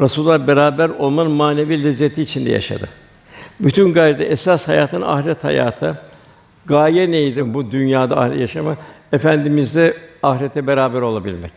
Resulullah 0.00 0.46
beraber 0.46 0.88
olmanın 0.88 1.30
manevi 1.30 1.84
lezzeti 1.84 2.22
içinde 2.22 2.50
yaşadı. 2.50 2.88
Bütün 3.60 3.92
gayede 3.92 4.26
esas 4.26 4.68
hayatın 4.68 5.02
ahiret 5.02 5.44
hayatı. 5.44 5.98
Gaye 6.66 7.10
neydi 7.10 7.54
bu 7.54 7.72
dünyada 7.72 8.20
ahiret 8.20 8.40
yaşama? 8.40 8.76
Efendimizle 9.12 9.94
ahirete 10.22 10.66
beraber 10.66 11.00
olabilmek. 11.00 11.52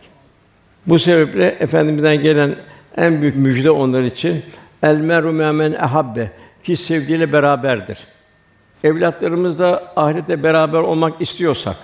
Bu 0.86 0.98
sebeple 0.98 1.56
efendimizden 1.60 2.22
gelen 2.22 2.56
en 2.96 3.22
büyük 3.22 3.36
müjde 3.36 3.70
onlar 3.70 4.02
için 4.02 4.42
el 4.82 4.96
meru 4.96 5.32
men 5.32 5.72
ehabbe 5.72 6.30
ki 6.64 6.76
sevdiğiyle 6.76 7.32
beraberdir. 7.32 7.98
Evlatlarımızla 8.84 9.92
ahirete 9.96 10.42
beraber 10.42 10.78
olmak 10.78 11.20
istiyorsak 11.20 11.76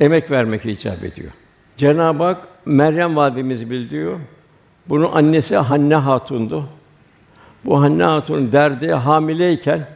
emek 0.00 0.30
vermek 0.30 0.66
icap 0.66 1.04
ediyor. 1.04 1.30
Cenab-ı 1.76 2.24
Hak 2.24 2.48
Meryem 2.66 3.16
validemizi 3.16 3.70
bildiriyor. 3.70 4.20
Bunun 4.88 5.12
annesi 5.12 5.56
Hanne 5.56 5.94
Hatun'du. 5.94 6.68
Bu 7.64 7.82
Hanne 7.82 8.04
Hatun'un 8.04 8.52
derdi 8.52 8.92
hamileyken 8.92 9.86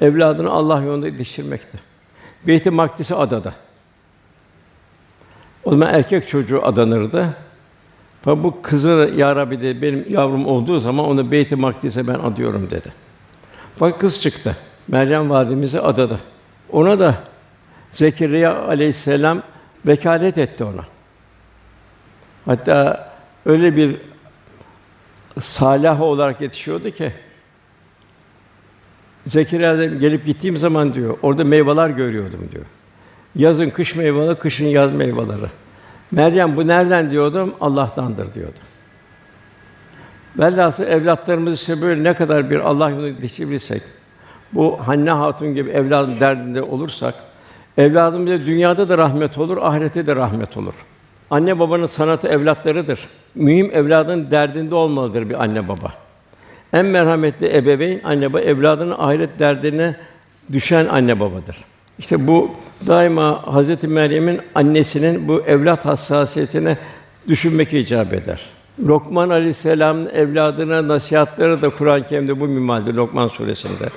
evladını 0.00 0.50
Allah 0.50 0.82
yolunda 0.82 1.06
yetiştirmekti. 1.06 1.78
Beyt-i 2.46 2.70
Makdis'i 2.70 3.14
adada. 3.14 3.54
O 5.64 5.70
zaman 5.70 5.94
erkek 5.94 6.28
çocuğu 6.28 6.66
adanırdı. 6.66 7.34
Fakat 8.22 8.44
bu 8.44 8.62
kızı 8.62 9.12
ya 9.16 9.36
Rabbi 9.36 9.60
dedi, 9.60 9.82
benim 9.82 10.04
yavrum 10.08 10.46
olduğu 10.46 10.80
zaman 10.80 11.06
onu 11.06 11.30
Beyt-i 11.30 11.56
Makdis'e 11.56 12.06
ben 12.06 12.14
adıyorum 12.14 12.70
dedi. 12.70 12.92
Fakat 13.78 14.00
kız 14.00 14.20
çıktı. 14.20 14.56
Meryem 14.88 15.30
validemizi 15.30 15.80
adadı. 15.80 16.20
Ona 16.72 17.00
da 17.00 17.14
Zekeriya 17.90 18.62
aleyhisselam 18.62 19.42
vekalet 19.86 20.38
etti 20.38 20.64
ona. 20.64 20.84
Hatta 22.44 23.08
öyle 23.46 23.76
bir 23.76 23.96
salih 25.40 26.00
olarak 26.00 26.40
yetişiyordu 26.40 26.90
ki 26.90 27.12
Zekeriya 29.26 29.84
gelip 29.84 30.26
gittiğim 30.26 30.56
zaman 30.56 30.94
diyor, 30.94 31.18
orada 31.22 31.44
meyveler 31.44 31.90
görüyordum 31.90 32.48
diyor. 32.52 32.64
Yazın 33.34 33.70
kış 33.70 33.94
meyveleri, 33.94 34.38
kışın 34.38 34.64
yaz 34.64 34.94
meyveleri. 34.94 35.46
Meryem 36.10 36.56
bu 36.56 36.66
nereden 36.66 37.10
diyordum? 37.10 37.54
Allah'tandır 37.60 38.34
diyordu. 38.34 38.58
Velhâsıl 40.36 40.84
evlatlarımızı 40.84 41.54
ise 41.54 41.82
böyle 41.82 42.04
ne 42.04 42.14
kadar 42.14 42.50
bir 42.50 42.60
Allah 42.60 42.90
yolunda 42.90 43.06
yetişebilirsek, 43.06 43.82
bu 44.52 44.78
Hanne 44.86 45.10
Hatun 45.10 45.54
gibi 45.54 45.70
evladın 45.70 46.20
derdinde 46.20 46.62
olursak, 46.62 47.14
evladımıza 47.78 48.46
dünyada 48.46 48.88
da 48.88 48.98
rahmet 48.98 49.38
olur, 49.38 49.56
ahirette 49.56 50.06
de 50.06 50.16
rahmet 50.16 50.56
olur. 50.56 50.74
Anne 51.30 51.58
babanın 51.58 51.86
sanatı 51.86 52.28
evlatlarıdır. 52.28 53.00
Mühim 53.34 53.70
evladın 53.72 54.30
derdinde 54.30 54.74
olmalıdır 54.74 55.28
bir 55.28 55.42
anne 55.42 55.68
baba. 55.68 55.92
En 56.72 56.86
merhametli 56.86 57.56
ebeveyn 57.56 58.00
anne 58.04 58.32
baba 58.32 58.40
evladının 58.40 58.94
ahiret 58.98 59.38
derdine 59.38 59.96
düşen 60.52 60.86
anne 60.86 61.20
babadır. 61.20 61.56
İşte 61.98 62.26
bu 62.26 62.50
daima 62.86 63.54
Hazreti 63.54 63.88
Meryem'in 63.88 64.40
annesinin 64.54 65.28
bu 65.28 65.40
evlat 65.40 65.84
hassasiyetine 65.84 66.78
düşünmek 67.28 67.74
icap 67.74 68.12
eder. 68.12 68.57
Lokman 68.86 69.30
Aleyhisselam'ın 69.30 70.08
evladına 70.08 70.88
nasihatleri 70.88 71.62
de 71.62 71.68
Kur'an-ı 71.68 72.06
Kerim'de 72.06 72.40
bu 72.40 72.48
mimaldir 72.48 72.94
Lokman 72.94 73.28
suresinde. 73.28 73.88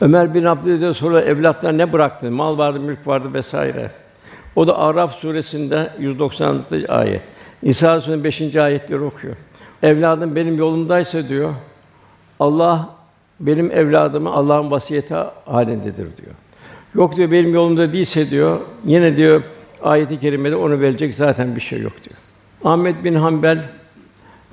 Ömer 0.00 0.34
bin 0.34 0.44
Abdülaziz'e 0.44 0.94
soruyor 0.94 1.22
evlatlar 1.22 1.78
ne 1.78 1.92
bıraktın? 1.92 2.32
Mal 2.32 2.58
vardı, 2.58 2.80
mülk 2.80 3.06
vardı 3.06 3.34
vesaire. 3.34 3.90
O 4.56 4.66
da 4.66 4.78
Araf 4.78 5.14
suresinde 5.14 5.90
196. 5.98 6.84
ayet. 6.88 7.22
İsa 7.62 8.00
suresinin 8.00 8.24
5. 8.24 8.56
ayetleri 8.56 9.00
okuyor. 9.00 9.34
Evladım 9.82 10.36
benim 10.36 10.58
yolumdaysa 10.58 11.28
diyor. 11.28 11.54
Allah 12.40 12.88
benim 13.40 13.70
evladımı 13.70 14.32
Allah'ın 14.32 14.70
vasiyeti 14.70 15.14
halindedir 15.44 15.96
diyor. 15.96 16.34
Yok 16.94 17.16
diyor 17.16 17.30
benim 17.30 17.54
yolumda 17.54 17.92
değilse 17.92 18.30
diyor. 18.30 18.60
Yine 18.84 19.16
diyor 19.16 19.42
ayeti 19.82 20.20
kerimede 20.20 20.56
onu 20.56 20.80
verecek 20.80 21.14
zaten 21.14 21.56
bir 21.56 21.60
şey 21.60 21.80
yok 21.80 21.92
diyor. 22.04 22.25
Ahmet 22.64 23.04
bin 23.04 23.14
Hanbel 23.14 23.58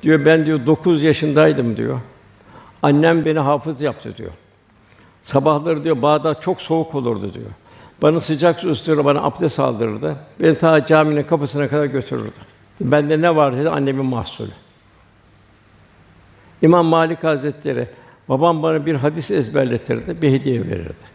diyor 0.03 0.25
ben 0.25 0.45
diyor 0.45 0.65
9 0.65 1.03
yaşındaydım 1.03 1.77
diyor. 1.77 1.99
Annem 2.81 3.25
beni 3.25 3.39
hafız 3.39 3.81
yaptı 3.81 4.17
diyor. 4.17 4.31
Sabahları 5.23 5.83
diyor 5.83 6.01
Bağdat 6.01 6.41
çok 6.41 6.61
soğuk 6.61 6.95
olurdu 6.95 7.33
diyor. 7.33 7.49
Bana 8.01 8.21
sıcak 8.21 8.59
su 8.59 8.69
ısıtırdı, 8.69 9.05
bana 9.05 9.21
abdest 9.21 9.59
aldırırdı. 9.59 10.15
Beni 10.41 10.57
ta 10.57 10.85
caminin 10.85 11.23
kapısına 11.23 11.67
kadar 11.67 11.85
götürürdü. 11.85 12.39
Bende 12.81 13.21
ne 13.21 13.35
var 13.35 13.57
dedi 13.57 13.69
annemin 13.69 14.05
mahsulü. 14.05 14.51
İmam 16.61 16.85
Malik 16.85 17.23
Hazretleri 17.23 17.87
babam 18.29 18.63
bana 18.63 18.85
bir 18.85 18.95
hadis 18.95 19.31
ezberletirdi, 19.31 20.21
bir 20.21 20.31
hediye 20.31 20.61
verirdi. 20.61 21.13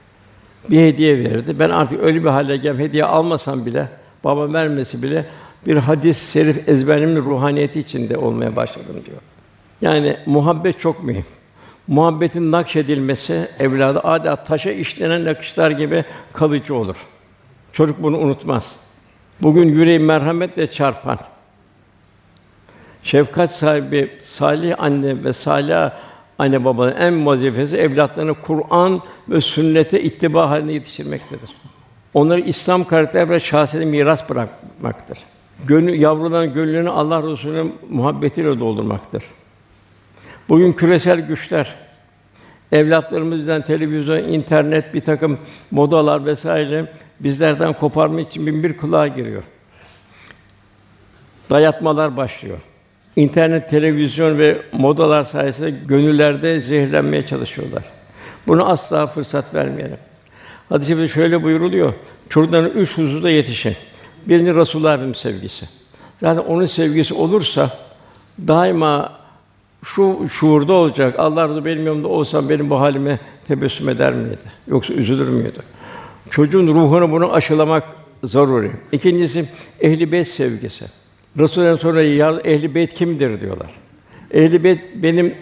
Bir 0.71 0.80
hediye 0.80 1.18
verirdi. 1.18 1.59
Ben 1.59 1.71
artık 1.71 2.02
öyle 2.02 2.25
bir 2.25 2.28
hale 2.28 2.57
geldim, 2.57 2.78
hediye 2.78 3.04
almasam 3.04 3.66
bile, 3.66 3.88
babam 4.25 4.54
vermesi 4.54 5.02
bile 5.02 5.26
bir 5.68 5.76
hadis-i 5.76 6.32
şerif 6.32 6.68
ezberimin 6.68 7.16
ruhaniyeti 7.16 7.80
içinde 7.80 8.16
olmaya 8.16 8.56
başladım 8.56 9.02
diyor. 9.06 9.18
Yani 9.80 10.16
muhabbet 10.26 10.80
çok 10.80 11.04
mühim. 11.04 11.25
muhabbetin 11.87 12.52
nakşedilmesi 12.52 13.48
evladı 13.58 14.00
adeta 14.00 14.44
taşa 14.44 14.70
işlenen 14.70 15.25
nakışlar 15.25 15.70
gibi 15.70 16.04
kalıcı 16.32 16.75
olur. 16.75 16.96
Çocuk 17.72 18.02
bunu 18.02 18.18
unutmaz. 18.18 18.72
Bugün 19.42 19.68
yüreği 19.68 19.98
merhametle 19.98 20.70
çarpan, 20.70 21.18
şefkat 23.02 23.54
sahibi 23.54 24.18
salih 24.22 24.75
anne 24.78 25.25
ve 25.25 25.32
salih 25.32 25.90
anne 26.38 26.64
babanın 26.64 26.96
en 26.96 27.26
vazifesi 27.26 27.76
evlatlarını 27.76 28.34
Kur'an 28.34 29.00
ve 29.28 29.40
sünnete 29.40 30.02
ittiba 30.02 30.50
haline 30.50 30.72
yetiştirmektedir. 30.72 31.50
Onları 32.14 32.40
İslam 32.40 32.84
karakter 32.84 33.30
ve 33.30 33.40
şahsiyeti 33.40 33.88
miras 33.88 34.30
bırakmaktır. 34.30 35.18
Gönül, 35.66 36.00
yavruların 36.00 36.54
gönlünü 36.54 36.90
Allah 36.90 37.22
Resulü'nün 37.22 37.74
muhabbetiyle 37.90 38.60
doldurmaktır. 38.60 39.24
Bugün 40.48 40.72
küresel 40.72 41.20
güçler 41.20 41.74
evlatlarımızdan 42.72 43.62
televizyon, 43.62 44.18
internet, 44.18 44.94
bir 44.94 45.00
takım 45.00 45.38
modalar 45.70 46.26
vesaire 46.26 46.92
bizlerden 47.20 47.72
koparmak 47.72 48.28
için 48.28 48.46
bin 48.46 48.62
bir 48.62 48.76
kulağa 48.76 49.08
giriyor. 49.08 49.42
Dayatmalar 51.50 52.16
başlıyor. 52.16 52.58
İnternet, 53.16 53.70
televizyon 53.70 54.38
ve 54.38 54.62
modalar 54.72 55.24
sayesinde 55.24 55.70
gönüllerde 55.70 56.60
zehirlenmeye 56.60 57.26
çalışıyorlar. 57.26 57.84
Bunu 58.46 58.68
asla 58.68 59.06
fırsat 59.06 59.54
vermeyelim. 59.54 59.96
Hadis-i 60.68 61.08
şöyle 61.08 61.42
buyuruluyor. 61.42 61.92
Çocukların 62.28 62.70
üç 62.70 62.98
hususda 62.98 63.30
yetişin. 63.30 63.76
Birinci 64.26 64.54
Resulullah 64.54 64.94
Efendimiz 64.94 65.16
sevgisi. 65.16 65.68
Zaten 66.20 66.42
onun 66.42 66.66
sevgisi 66.66 67.14
olursa 67.14 67.78
daima 68.48 69.18
şu 69.84 70.28
şuurda 70.30 70.72
olacak. 70.72 71.18
Allah 71.18 71.48
razı 71.48 71.64
benim 71.64 71.87
yanımda 71.87 72.08
olsam 72.08 72.48
benim 72.48 72.70
bu 72.70 72.80
halime 72.80 73.18
tebessüm 73.48 73.88
eder 73.88 74.12
miydi? 74.12 74.37
Yoksa 74.68 74.94
üzülür 74.94 75.28
müydü? 75.28 75.58
Çocuğun 76.30 76.66
ruhunu 76.66 77.10
bunu 77.10 77.32
aşılamak 77.32 77.84
zaruri. 78.25 78.70
İkincisi 78.92 79.48
ehli 79.80 80.12
beyt 80.12 80.28
sevgisi. 80.28 80.84
Resulullah 81.38 81.78
sonra 81.78 82.02
ya 82.02 82.40
ehli 82.44 82.75
beyt 82.75 82.94
kimdir 82.94 83.40
diyorlar. 83.40 83.70
Ehli 84.30 84.64
beyt 84.64 84.80
benim 84.94 85.34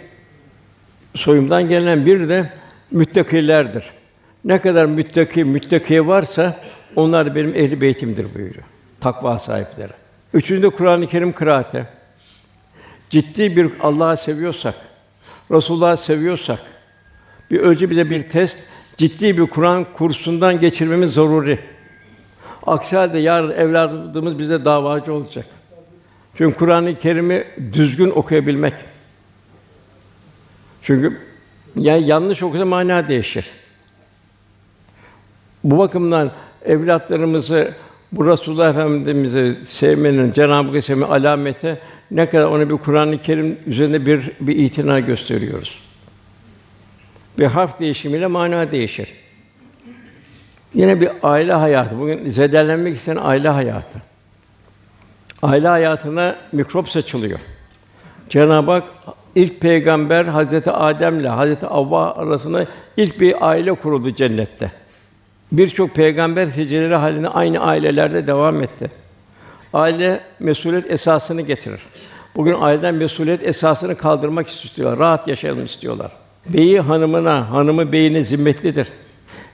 soyumdan 1.15 1.69
gelen 1.69 2.05
bir 2.05 2.29
de 2.29 2.49
müttakilerdir. 2.91 3.83
Ne 4.45 4.61
kadar 4.61 4.85
müttaki 4.85 5.43
müttaki 5.43 6.07
varsa 6.07 6.61
onlar 6.97 7.35
benim 7.35 7.55
ehli 7.55 7.81
beytimdir 7.81 8.25
buyuruyor. 8.35 8.63
Takva 8.99 9.39
sahipleri. 9.39 9.91
Üçüncü 10.33 10.69
Kur'an-ı 10.69 11.07
Kerim 11.07 11.33
kıraati. 11.33 11.85
Ciddi 13.09 13.55
bir 13.55 13.71
Allah'ı 13.79 14.17
seviyorsak, 14.17 14.75
Resulullah'ı 15.51 15.97
seviyorsak, 15.97 16.59
bir 17.51 17.59
ölçü 17.59 17.89
bize 17.89 18.09
bir 18.09 18.27
test, 18.27 18.59
ciddi 18.97 19.37
bir 19.37 19.47
Kur'an 19.47 19.85
kursundan 19.93 20.59
geçirmemiz 20.59 21.13
zaruri. 21.13 21.59
Aksi 22.65 22.97
halde 22.97 23.17
yarın 23.17 23.51
evladımız 23.51 24.39
bize 24.39 24.65
davacı 24.65 25.13
olacak. 25.13 25.45
Çünkü 26.35 26.57
Kur'an-ı 26.57 26.99
Kerim'i 26.99 27.47
düzgün 27.73 28.09
okuyabilmek. 28.09 28.73
Çünkü 30.83 31.21
yani 31.75 32.07
yanlış 32.07 32.43
okusa 32.43 32.65
mana 32.65 33.07
değişir. 33.07 33.51
Bu 35.63 35.77
bakımdan 35.77 36.31
evlatlarımızı 36.67 37.73
bu 38.11 38.25
Resulullah 38.25 38.69
Efendimiz'i 38.69 39.57
sevmenin, 39.65 40.31
Cenab-ı 40.31 40.67
Hakk'ı 40.67 40.81
sevme 40.81 41.05
alameti 41.05 41.79
ne 42.11 42.25
kadar 42.25 42.45
ona 42.45 42.69
bir 42.69 42.77
Kur'an-ı 42.77 43.17
Kerim 43.17 43.57
üzerinde 43.65 44.05
bir 44.05 44.31
bir 44.39 44.55
itina 44.55 44.99
gösteriyoruz. 44.99 45.79
Bir 47.39 47.45
harf 47.45 47.79
değişimiyle 47.79 48.27
mana 48.27 48.71
değişir. 48.71 49.13
Yine 50.73 51.01
bir 51.01 51.09
aile 51.23 51.53
hayatı. 51.53 51.99
Bugün 51.99 52.29
zedelenmek 52.29 52.97
isteyen 52.97 53.17
aile 53.21 53.49
hayatı. 53.49 54.01
Aile 55.41 55.67
hayatına 55.67 56.35
mikrop 56.51 56.89
saçılıyor. 56.89 57.39
Cenab-ı 58.29 58.71
Hak 58.71 58.83
ilk 59.35 59.61
peygamber 59.61 60.25
Hazreti 60.25 60.71
Adem'le 60.71 61.27
Hazreti 61.27 61.65
Havva 61.65 62.11
arasında 62.11 62.65
ilk 62.97 63.21
bir 63.21 63.47
aile 63.49 63.73
kuruldu 63.73 64.15
cennette. 64.15 64.71
Birçok 65.51 65.95
peygamber 65.95 66.47
hicreleri 66.47 66.95
halinde 66.95 67.29
aynı 67.29 67.59
ailelerde 67.59 68.27
devam 68.27 68.63
etti. 68.63 68.91
Aile 69.73 70.19
mesuliyet 70.39 70.91
esasını 70.91 71.41
getirir. 71.41 71.79
Bugün 72.35 72.55
aileden 72.59 72.95
mesuliyet 72.95 73.47
esasını 73.47 73.95
kaldırmak 73.95 74.49
istiyorlar. 74.49 74.99
Rahat 74.99 75.27
yaşayalım 75.27 75.65
istiyorlar. 75.65 76.11
Beyi 76.49 76.79
hanımına, 76.79 77.51
hanımı 77.51 77.91
beyine 77.91 78.23
zimmetlidir. 78.23 78.87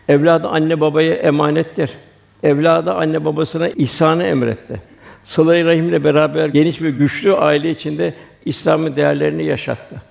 Evladı 0.10 0.47
anne 0.47 0.79
babaya 0.79 1.13
emanettir. 1.13 1.91
Evladı 2.43 2.93
anne 2.93 3.25
babasına 3.25 3.69
ihsanı 3.69 4.23
emretti. 4.23 4.82
Sıla-i 5.23 5.65
rahimle 5.65 6.03
beraber 6.03 6.49
geniş 6.49 6.82
ve 6.82 6.91
güçlü 6.91 7.34
aile 7.34 7.69
içinde 7.69 8.13
İslam'ın 8.45 8.95
değerlerini 8.95 9.45
yaşattı. 9.45 10.01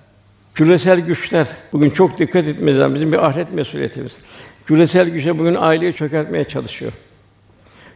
Küresel 0.53 0.99
güçler 0.99 1.47
bugün 1.73 1.89
çok 1.89 2.19
dikkat 2.19 2.45
lazım. 2.47 2.95
Bizim 2.95 3.11
bir 3.11 3.25
ahiret 3.25 3.53
mesuliyetimiz. 3.53 4.17
Küresel 4.65 5.09
güçler 5.09 5.39
bugün 5.39 5.55
aileyi 5.55 5.93
çökertmeye 5.93 6.43
çalışıyor. 6.43 6.91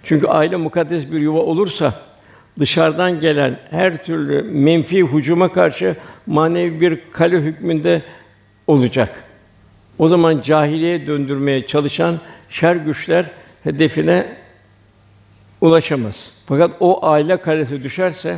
Çünkü 0.04 0.28
aile 0.28 0.56
mukaddes 0.56 1.12
bir 1.12 1.20
yuva 1.20 1.40
olursa 1.40 1.94
dışarıdan 2.60 3.20
gelen 3.20 3.60
her 3.70 4.04
türlü 4.04 4.42
menfi 4.42 5.04
hücuma 5.04 5.52
karşı 5.52 5.96
manevi 6.26 6.82
bir 6.82 7.00
kale 7.12 7.38
hükmünde 7.40 8.02
olacak. 8.68 9.24
O 10.00 10.08
zaman 10.08 10.42
cahiliye 10.42 11.08
döndürmeye 11.08 11.68
çalışan 11.68 12.20
şer 12.50 12.76
güçler 12.76 13.26
hedefine 13.64 14.38
ulaşamaz. 15.62 16.32
Fakat 16.46 16.72
o 16.80 17.06
aile 17.06 17.38
kalesi 17.38 17.84
düşerse 17.84 18.38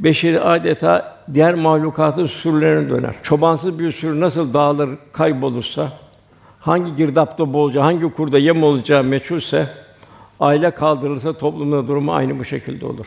beşeri 0.00 0.40
adeta 0.40 1.24
diğer 1.34 1.54
mahlukatın 1.54 2.26
sürülerine 2.26 2.90
döner. 2.90 3.14
Çobansız 3.22 3.78
bir 3.78 3.92
sürü 3.92 4.20
nasıl 4.20 4.54
dağılır, 4.54 4.90
kaybolursa, 5.12 5.92
hangi 6.68 6.96
girdapta 6.96 7.52
bolca, 7.52 7.84
hangi 7.84 8.12
kurda 8.12 8.38
yem 8.38 8.62
olacağı 8.62 9.04
meçhulse, 9.04 9.66
aile 10.40 10.70
kaldırılırsa 10.70 11.32
toplumda 11.32 11.88
durumu 11.88 12.12
aynı 12.12 12.38
bu 12.38 12.44
şekilde 12.44 12.86
olur. 12.86 13.06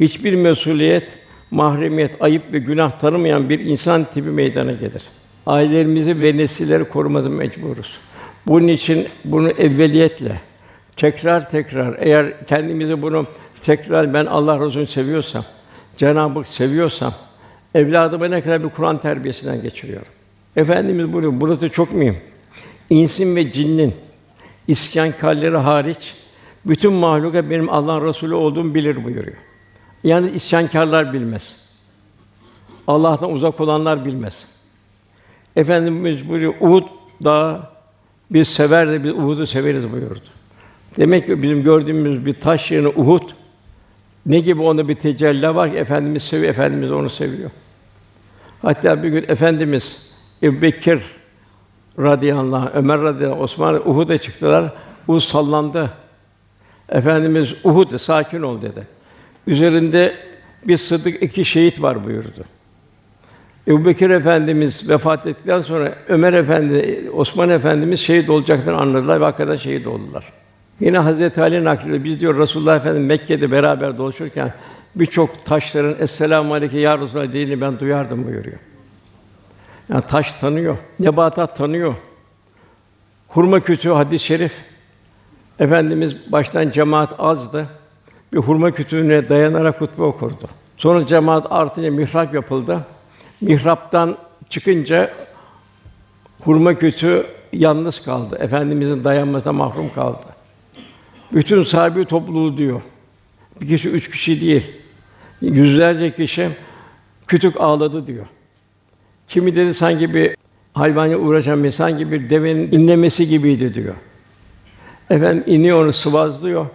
Hiçbir 0.00 0.34
mesuliyet, 0.34 1.08
mahremiyet, 1.50 2.22
ayıp 2.22 2.52
ve 2.52 2.58
günah 2.58 2.90
tanımayan 2.90 3.48
bir 3.48 3.60
insan 3.60 4.04
tipi 4.04 4.28
meydana 4.28 4.72
gelir. 4.72 5.02
Ailelerimizi 5.46 6.22
ve 6.22 6.36
nesilleri 6.36 6.84
korumamız 6.84 7.26
mecburuz. 7.26 7.98
Bunun 8.46 8.68
için 8.68 9.08
bunu 9.24 9.50
evveliyetle, 9.50 10.40
tekrar 10.96 11.50
tekrar 11.50 11.96
eğer 11.98 12.46
kendimizi 12.46 13.02
bunu 13.02 13.26
tekrar 13.62 14.14
ben 14.14 14.26
Allah 14.26 14.66
Resulü'nü 14.66 14.86
seviyorsam, 14.86 15.44
Cenab-ı 15.96 16.38
Hak 16.38 16.46
seviyorsam 16.46 17.14
evladıma 17.74 18.26
ne 18.26 18.40
kadar 18.40 18.64
bir 18.64 18.68
Kur'an 18.68 18.98
terbiyesinden 18.98 19.62
geçiriyorum. 19.62 20.08
Efendimiz 20.56 21.12
buyuruyor, 21.12 21.32
burası 21.40 21.68
çok 21.68 21.92
mühim. 21.92 22.16
İnsin 22.92 23.36
ve 23.36 23.52
cinnin 23.52 23.94
isyankarları 24.68 25.56
hariç 25.56 26.14
bütün 26.66 26.92
mahluka 26.92 27.50
benim 27.50 27.70
Allah'ın 27.70 28.08
Resulü 28.08 28.34
olduğumu 28.34 28.74
bilir 28.74 29.04
buyuruyor. 29.04 29.36
Yani 30.04 30.30
isyankarlar 30.30 31.12
bilmez. 31.12 31.56
Allah'tan 32.86 33.32
uzak 33.32 33.60
olanlar 33.60 34.04
bilmez. 34.04 34.48
Efendimiz 35.56 36.28
buyuruyor, 36.28 36.54
Uhud 36.60 36.84
dağı 37.24 37.70
biz 38.30 38.48
sever 38.48 38.88
de 38.88 39.04
biz 39.04 39.12
Uhud'u 39.12 39.46
severiz 39.46 39.92
buyurdu. 39.92 40.28
Demek 40.96 41.26
ki 41.26 41.42
bizim 41.42 41.62
gördüğümüz 41.62 42.26
bir 42.26 42.34
taş 42.34 42.70
yerine 42.70 42.88
Uhud 42.88 43.30
ne 44.26 44.40
gibi 44.40 44.62
onda 44.62 44.88
bir 44.88 44.94
tecelli 44.94 45.54
var 45.54 45.70
ki 45.70 45.76
efendimiz 45.76 46.22
seviyor, 46.22 46.50
efendimiz 46.50 46.92
onu 46.92 47.10
seviyor. 47.10 47.50
Hatta 48.62 49.02
bir 49.02 49.08
gün 49.08 49.24
efendimiz 49.28 49.98
Ebu 50.42 50.62
Bekir 50.62 51.02
radıyallahu 51.98 52.56
anh, 52.56 52.70
Ömer 52.74 53.00
radıyallahu 53.00 53.36
anh, 53.36 53.42
Osman 53.42 53.90
Uhud'a 53.90 54.18
çıktılar. 54.18 54.72
Uhud 55.08 55.20
sallandı. 55.20 55.90
Efendimiz 56.88 57.54
Uhud 57.64 57.98
sakin 57.98 58.42
ol 58.42 58.62
dedi. 58.62 58.86
Üzerinde 59.46 60.14
bir 60.66 60.76
sıddık 60.76 61.22
iki 61.22 61.44
şehit 61.44 61.82
var 61.82 62.04
buyurdu. 62.04 62.44
Ebu 63.68 63.84
Bekir 63.84 64.10
Efendimiz 64.10 64.90
vefat 64.90 65.26
ettikten 65.26 65.62
sonra 65.62 65.94
Ömer 66.08 66.32
Efendi, 66.32 67.10
Osman 67.14 67.48
Efendimiz 67.48 68.00
şehit 68.00 68.30
olacaklarını 68.30 68.80
anladılar 68.80 69.20
ve 69.20 69.24
hakikaten 69.24 69.56
şehit 69.56 69.86
oldular. 69.86 70.32
Yine 70.80 70.98
Hazreti 70.98 71.42
Ali 71.42 71.64
naklediyor. 71.64 72.04
Biz 72.04 72.20
diyor 72.20 72.38
Resulullah 72.38 72.76
Efendimiz 72.76 73.08
Mekke'de 73.08 73.50
beraber 73.50 73.98
dolaşırken 73.98 74.52
birçok 74.94 75.46
taşların 75.46 75.96
"Esselamu 75.98 76.54
aleyke 76.54 76.80
ya 76.80 76.98
Resulallah" 76.98 77.28
dediğini 77.28 77.60
ben 77.60 77.80
duyardım 77.80 78.26
buyuruyor. 78.26 78.58
Yani 79.92 80.02
taş 80.02 80.32
tanıyor, 80.34 80.76
nebatat 81.00 81.56
tanıyor. 81.56 81.94
Hurma 83.28 83.60
kütüğü 83.60 83.90
hadis-i 83.90 84.24
şerif. 84.24 84.62
Efendimiz 85.58 86.32
baştan 86.32 86.70
cemaat 86.70 87.14
azdı. 87.18 87.66
Bir 88.32 88.38
hurma 88.38 88.70
kütüğüne 88.70 89.28
dayanarak 89.28 89.80
hutbe 89.80 90.02
okurdu. 90.02 90.48
Sonra 90.76 91.06
cemaat 91.06 91.46
artınca 91.50 91.90
mihrap 91.90 92.34
yapıldı. 92.34 92.86
Mihraptan 93.40 94.16
çıkınca 94.48 95.10
Hurma 96.44 96.74
kütüğü 96.74 97.26
yalnız 97.52 98.02
kaldı. 98.02 98.36
Efendimizin 98.40 99.04
dayanmasına 99.04 99.52
mahrum 99.52 99.92
kaldı. 99.92 100.26
Bütün 101.32 101.62
sahibi 101.62 102.04
topluluğu 102.04 102.56
diyor. 102.56 102.82
Bir 103.60 103.68
kişi, 103.68 103.88
üç 103.88 104.10
kişi 104.10 104.40
değil. 104.40 104.72
Yüzlerce 105.40 106.14
kişi 106.14 106.48
kütük 107.26 107.60
ağladı 107.60 108.06
diyor. 108.06 108.26
Kimi 109.32 109.56
dedi 109.56 109.74
sanki 109.74 110.14
bir 110.14 110.36
hayvanla 110.74 111.16
uğraşan 111.16 111.64
bir 111.64 111.70
sanki 111.70 112.12
bir 112.12 112.30
devenin 112.30 112.72
inlemesi 112.72 113.28
gibiydi 113.28 113.74
diyor. 113.74 113.94
Efendim 115.10 115.44
iniyor 115.46 115.84
onu 115.84 115.92
sıvazlıyor, 115.92 116.66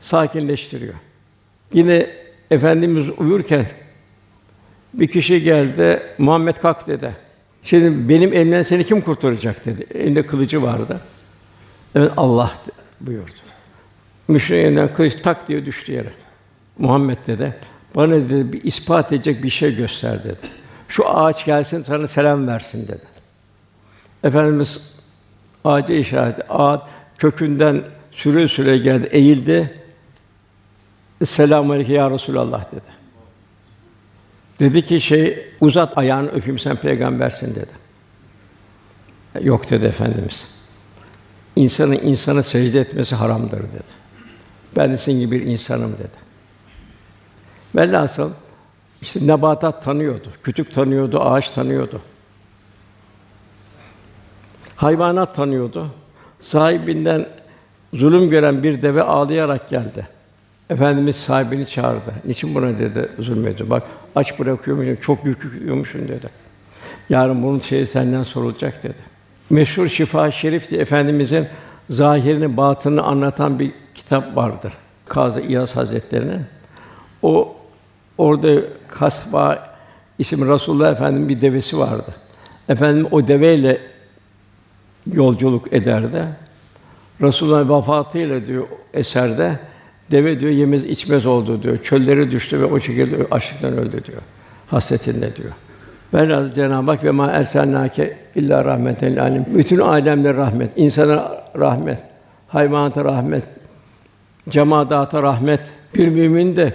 sakinleştiriyor. 0.00 0.94
Yine 1.72 2.10
efendimiz 2.50 3.06
uyurken 3.18 3.66
bir 4.94 5.06
kişi 5.06 5.42
geldi, 5.42 6.02
Muhammed 6.18 6.56
kalk 6.56 6.86
dedi. 6.86 7.16
Şimdi 7.62 8.08
benim 8.08 8.32
elimden 8.32 8.62
seni 8.62 8.84
kim 8.84 9.00
kurtaracak 9.00 9.66
dedi. 9.66 9.86
Elinde 9.94 10.26
kılıcı 10.26 10.62
vardı. 10.62 11.00
Evet 11.94 12.12
Allah 12.16 12.52
buyurdu. 13.00 13.40
Müşriğin 14.28 14.64
elinden 14.64 14.94
kılıç 14.94 15.14
tak 15.14 15.48
diye 15.48 15.66
düştü 15.66 15.92
yere. 15.92 16.12
Muhammed 16.78 17.18
dedi. 17.26 17.54
Bana 17.96 18.14
dedi 18.14 18.52
bir 18.52 18.64
ispat 18.64 19.12
edecek 19.12 19.42
bir 19.42 19.50
şey 19.50 19.76
göster 19.76 20.22
dedi. 20.22 20.58
Şu 20.88 21.08
ağaç 21.08 21.44
gelsin 21.44 21.82
sana 21.82 22.08
selam 22.08 22.46
versin 22.46 22.88
dedi. 22.88 23.02
Efendimiz 24.24 24.94
ağaca 25.64 25.94
işaret 25.94 26.38
ağaç 26.48 26.80
kökünden 27.18 27.82
süre 28.12 28.48
süre 28.48 28.78
geldi, 28.78 29.08
eğildi. 29.10 29.74
Selamun 31.24 31.74
aleyküm 31.74 31.94
ya 31.94 32.10
Resulallah 32.10 32.72
dedi. 32.72 32.98
Dedi 34.60 34.82
ki 34.82 35.00
şey 35.00 35.52
uzat 35.60 35.98
ayağını 35.98 36.30
öpeyim 36.30 36.58
sen 36.58 36.76
peygambersin 36.76 37.54
dedi. 37.54 37.88
Yok 39.40 39.70
dedi 39.70 39.86
efendimiz. 39.86 40.44
İnsanın 41.56 41.94
insana 41.94 42.42
secde 42.42 42.80
etmesi 42.80 43.14
haramdır 43.14 43.62
dedi. 43.62 43.98
Ben 44.76 44.92
de 44.92 44.98
senin 44.98 45.20
gibi 45.20 45.40
bir 45.40 45.46
insanım 45.46 45.92
dedi. 45.92 46.28
Velhasıl 47.74 48.30
işte 49.02 49.26
nebatat 49.26 49.84
tanıyordu, 49.84 50.28
kütük 50.42 50.74
tanıyordu, 50.74 51.20
ağaç 51.20 51.50
tanıyordu. 51.50 52.00
Hayvanat 54.76 55.34
tanıyordu. 55.34 55.86
Sahibinden 56.40 57.28
zulüm 57.94 58.30
gören 58.30 58.62
bir 58.62 58.82
deve 58.82 59.02
ağlayarak 59.02 59.68
geldi. 59.68 60.08
Efendimiz 60.70 61.16
sahibini 61.16 61.66
çağırdı. 61.66 62.14
Niçin 62.24 62.54
buna 62.54 62.78
dedi 62.78 63.08
zulmediyor? 63.18 63.70
Bak 63.70 63.82
aç 64.14 64.38
bırakıyormuşsun, 64.38 64.96
çok 64.96 65.24
yük 65.24 65.44
yüklüyormuşsun 65.44 66.08
dedi. 66.08 66.30
Yarın 67.08 67.42
bunun 67.42 67.60
şeyi 67.60 67.86
senden 67.86 68.22
sorulacak 68.22 68.82
dedi. 68.82 68.98
Meşhur 69.50 69.88
Şifa 69.88 70.30
Şerif 70.30 70.70
diye 70.70 70.80
efendimizin 70.80 71.46
zahirini, 71.90 72.56
batını 72.56 73.02
anlatan 73.02 73.58
bir 73.58 73.72
kitap 73.94 74.36
vardır. 74.36 74.72
Kazı 75.06 75.40
İyaz 75.40 75.76
Hazretleri'nin. 75.76 76.42
O 77.22 77.56
orada 78.18 78.60
Kasba 78.88 79.74
isim 80.18 80.48
Rasulullah 80.48 80.92
Efendimiz 80.92 81.28
bir 81.28 81.40
devesi 81.40 81.78
vardı. 81.78 82.14
Efendim 82.68 83.06
o 83.10 83.28
deveyle 83.28 83.80
yolculuk 85.12 85.72
ederdi. 85.72 86.24
Resulullah 87.22 87.78
vefatıyla 87.78 88.46
diyor 88.46 88.64
eserde 88.94 89.58
deve 90.10 90.40
diyor 90.40 90.52
yemez 90.52 90.84
içmez 90.84 91.26
oldu 91.26 91.62
diyor. 91.62 91.82
Çöllere 91.82 92.30
düştü 92.30 92.60
ve 92.60 92.64
o 92.64 92.80
şekilde 92.80 93.16
açlıktan 93.30 93.72
öldü 93.72 94.04
diyor. 94.04 94.22
Hasretinde 94.66 95.36
diyor. 95.36 95.52
Velhâsıl 96.14 96.54
Cenab-ı 96.54 96.90
Hak 96.90 97.04
ve 97.04 97.10
ma 97.10 97.30
erselnâke 97.30 98.16
illa 98.34 98.64
rahmeten 98.64 99.16
âlemin. 99.16 99.46
Bütün 99.54 99.78
alemlere 99.78 100.36
rahmet, 100.36 100.70
insana 100.76 101.42
rahmet, 101.58 101.98
hayvanata 102.48 103.04
rahmet, 103.04 103.44
cemadata 104.48 105.22
rahmet. 105.22 105.60
Bir 105.94 106.08
mümin 106.08 106.56
de 106.56 106.74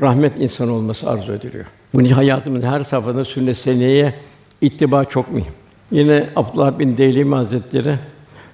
rahmet 0.00 0.32
insan 0.38 0.68
olması 0.68 1.10
arzu 1.10 1.32
ediliyor. 1.32 1.64
Bunun 1.94 2.08
hayatımızın 2.08 2.66
her 2.66 2.82
safhada 2.82 3.24
sünnet 3.24 3.56
seneye 3.56 4.14
ittiba 4.60 5.04
çok 5.04 5.32
mühim. 5.32 5.52
Yine 5.90 6.28
Abdullah 6.36 6.78
bin 6.78 6.96
Deylemi 6.96 7.34
Hazretleri 7.34 7.94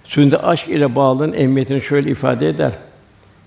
sünnet 0.05 0.45
aşk 0.45 0.69
ile 0.69 0.97
bağlılığın 0.97 1.33
emniyetini 1.33 1.83
şöyle 1.83 2.11
ifade 2.11 2.49
eder. 2.49 2.73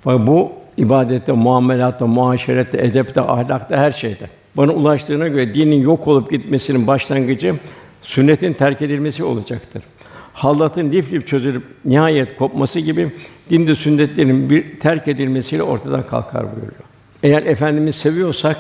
Bu 0.06 0.52
ibadette, 0.78 1.32
muamelatta, 1.32 2.08
muaşerette, 2.08 2.78
edepte, 2.78 3.22
ahlakta 3.22 3.78
her 3.78 3.92
şeyde. 3.92 4.30
Bana 4.58 4.72
ulaştığına 4.72 5.28
göre 5.28 5.56
dinin 5.56 5.82
yok 5.82 6.08
olup 6.08 6.32
gitmesinin 6.32 6.88
başlangıcı 6.88 7.56
sünnetin 8.02 8.54
terk 8.54 8.82
edilmesi 8.82 9.24
olacaktır. 9.24 9.84
Hallatın 10.34 10.92
lif 10.92 11.14
lif 11.14 11.28
çözülüp 11.28 11.64
nihayet 11.86 12.38
kopması 12.38 12.80
gibi 12.80 13.12
dinde 13.50 13.76
sünnetlerin 13.76 14.50
bir 14.50 14.80
terk 14.80 15.08
edilmesiyle 15.08 15.64
ortadan 15.64 16.08
kalkar 16.08 16.44
buyuruyor. 16.56 16.95
Eğer 17.26 17.44
efendimizi 17.44 18.00
seviyorsak 18.00 18.58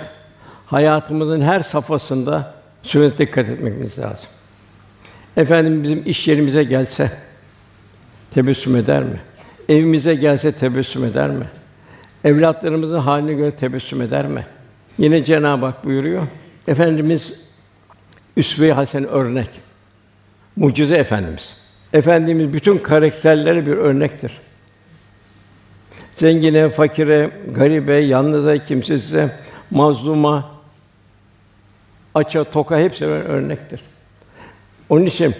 hayatımızın 0.65 1.41
her 1.41 1.59
safhasında 1.59 2.53
sünnete 2.83 3.17
dikkat 3.17 3.49
etmemiz 3.49 3.99
lazım. 3.99 4.27
Efendim 5.37 5.83
bizim 5.83 6.03
iş 6.05 6.27
yerimize 6.27 6.63
gelse 6.63 7.11
tebessüm 8.33 8.75
eder 8.75 9.03
mi? 9.03 9.19
Evimize 9.69 10.15
gelse 10.15 10.51
tebessüm 10.51 11.05
eder 11.05 11.29
mi? 11.29 11.45
Evlatlarımızın 12.23 12.99
haline 12.99 13.33
göre 13.33 13.51
tebessüm 13.51 14.01
eder 14.01 14.25
mi? 14.27 14.45
Yine 14.97 15.23
Cenab-ı 15.23 15.65
Hak 15.65 15.85
buyuruyor. 15.85 16.27
Efendimiz 16.67 17.49
üsve-i 18.37 18.71
hasen 18.71 19.07
örnek. 19.07 19.49
Mucize 20.55 20.97
efendimiz. 20.97 21.57
Efendimiz 21.93 22.53
bütün 22.53 22.77
karakterleri 22.77 23.65
bir 23.65 23.77
örnektir. 23.77 24.44
Zengine, 26.15 26.69
fakire, 26.69 27.29
garibe, 27.55 27.93
yalnıza, 27.93 28.57
kimsesize, 28.57 29.31
mazluma, 29.71 30.51
aça, 32.13 32.43
toka 32.43 32.79
hepsi 32.79 33.05
örnektir. 33.05 33.81
Onun 34.89 35.05
için 35.05 35.35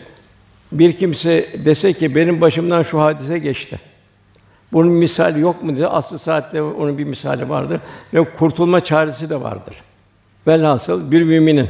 bir 0.72 0.94
kimse 0.94 1.50
dese 1.66 1.94
ki 1.94 2.16
benim 2.16 2.42
başımdan 2.42 2.84
şu 2.84 3.02
hadise 3.02 3.40
geçti. 3.40 3.80
Bunun 4.74 4.92
misali 4.92 5.40
yok 5.40 5.64
mu 5.64 5.76
diye 5.76 5.88
aslı 5.88 6.20
saatte 6.20 6.62
onun 6.62 6.98
bir 6.98 7.04
misali 7.04 7.50
vardır 7.50 7.82
ve 8.14 8.24
kurtulma 8.24 8.84
çaresi 8.84 9.30
de 9.30 9.42
vardır. 9.42 9.76
Velhasıl 10.48 11.12
bir 11.12 11.24
müminin 11.24 11.68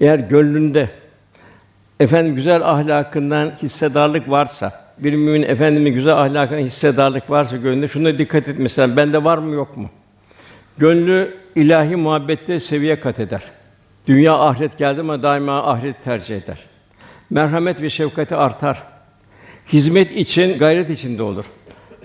eğer 0.00 0.18
gönlünde 0.18 0.90
efendim 2.00 2.34
güzel 2.34 2.70
ahlakından 2.70 3.50
hissedarlık 3.62 4.30
varsa, 4.30 4.89
bir 5.04 5.12
mümin 5.12 5.42
efendimin 5.42 5.94
güzel 5.94 6.12
ahlakından 6.12 6.60
hissedarlık 6.60 7.30
varsa 7.30 7.56
gönlünde 7.56 7.88
şuna 7.88 8.18
dikkat 8.18 8.48
et 8.48 8.56
mesela 8.58 8.96
bende 8.96 9.24
var 9.24 9.38
mı 9.38 9.54
yok 9.54 9.76
mu? 9.76 9.90
Gönlü 10.78 11.34
ilahi 11.56 11.96
muhabbette 11.96 12.60
seviye 12.60 13.00
kat 13.00 13.20
eder. 13.20 13.42
Dünya 14.06 14.38
ahiret 14.38 14.78
geldi 14.78 15.02
mi 15.02 15.22
daima 15.22 15.62
ahiret 15.72 16.04
tercih 16.04 16.36
eder. 16.36 16.58
Merhamet 17.30 17.82
ve 17.82 17.90
şefkati 17.90 18.36
artar. 18.36 18.82
Hizmet 19.72 20.12
için, 20.12 20.58
gayret 20.58 20.90
içinde 20.90 21.22
olur. 21.22 21.44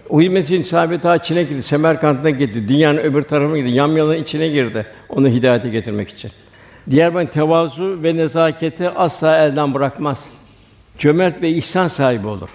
O 0.10 0.22
hizmet 0.22 0.46
için 0.46 0.62
sahabe 0.62 1.00
ta 1.00 1.18
Çin'e 1.18 1.44
gitti, 1.44 1.62
Semerkant'a 1.62 2.30
gitti, 2.30 2.68
dünyanın 2.68 2.98
öbür 2.98 3.22
tarafına 3.22 3.58
gitti, 3.58 3.70
yamyalın 3.70 4.18
içine 4.18 4.48
girdi 4.48 4.86
onu 5.10 5.28
hidayete 5.28 5.70
getirmek 5.70 6.10
için. 6.10 6.32
Diğer 6.90 7.16
ben 7.16 7.26
tevazu 7.28 8.04
ve 8.04 8.18
nezaketi 8.18 8.90
asla 8.90 9.38
elden 9.38 9.74
bırakmaz. 9.74 10.26
Cömert 10.98 11.42
ve 11.42 11.50
ihsan 11.50 11.88
sahibi 11.88 12.28
olur. 12.28 12.50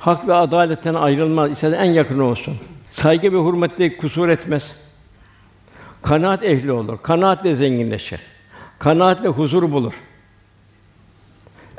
Hak 0.00 0.28
ve 0.28 0.34
adaletten 0.34 0.94
ayrılmaz, 0.94 1.50
ise 1.50 1.66
en 1.66 1.84
yakın 1.84 2.18
olsun. 2.18 2.56
Saygı 2.90 3.32
ve 3.32 3.48
hürmette 3.48 3.96
kusur 3.96 4.28
etmez. 4.28 4.72
Kanaat 6.02 6.44
ehli 6.44 6.72
olur. 6.72 6.98
Kanaatle 7.02 7.54
zenginleşir. 7.54 8.20
Kanaatle 8.78 9.28
huzur 9.28 9.72
bulur. 9.72 9.94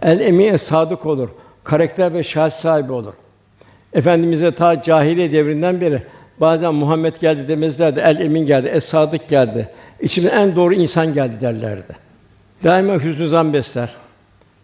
El 0.01 0.19
emin 0.19 0.55
sadık 0.55 1.05
olur. 1.05 1.29
Karakter 1.63 2.13
ve 2.13 2.23
şahs 2.23 2.55
sahibi 2.55 2.91
olur. 2.91 3.13
Efendimize 3.93 4.55
ta 4.55 4.83
cahiliye 4.83 5.31
devrinden 5.31 5.81
beri 5.81 6.03
bazen 6.41 6.73
Muhammed 6.73 7.15
geldi 7.21 7.47
demezlerdi. 7.47 7.99
El 7.99 8.19
emin 8.19 8.45
geldi, 8.45 8.67
es 8.67 8.85
sadık 8.85 9.29
geldi. 9.29 9.69
İçimde 9.99 10.29
en 10.29 10.55
doğru 10.55 10.73
insan 10.73 11.13
geldi 11.13 11.41
derlerdi. 11.41 11.95
Daima 12.63 12.93
hüznü 12.93 13.29
zan 13.29 13.53
besler. 13.53 13.89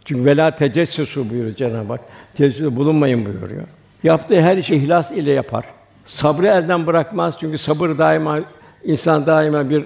Çünkü 0.06 0.26
vela 0.26 0.56
tecessusu 0.56 1.30
buyuruyor 1.30 1.56
Cenab-ı 1.56 1.94
Hak. 1.94 2.02
Tecessüste 2.36 2.76
bulunmayın 2.76 3.26
buyuruyor. 3.26 3.64
Yaptığı 4.04 4.42
her 4.42 4.58
işi 4.58 4.76
ihlas 4.76 5.12
ile 5.12 5.32
yapar. 5.32 5.66
Sabrı 6.06 6.48
elden 6.48 6.88
bırakmaz 6.88 7.36
çünkü 7.40 7.58
sabır 7.58 7.98
daima 7.98 8.40
insan 8.84 9.26
daima 9.26 9.70
bir 9.70 9.84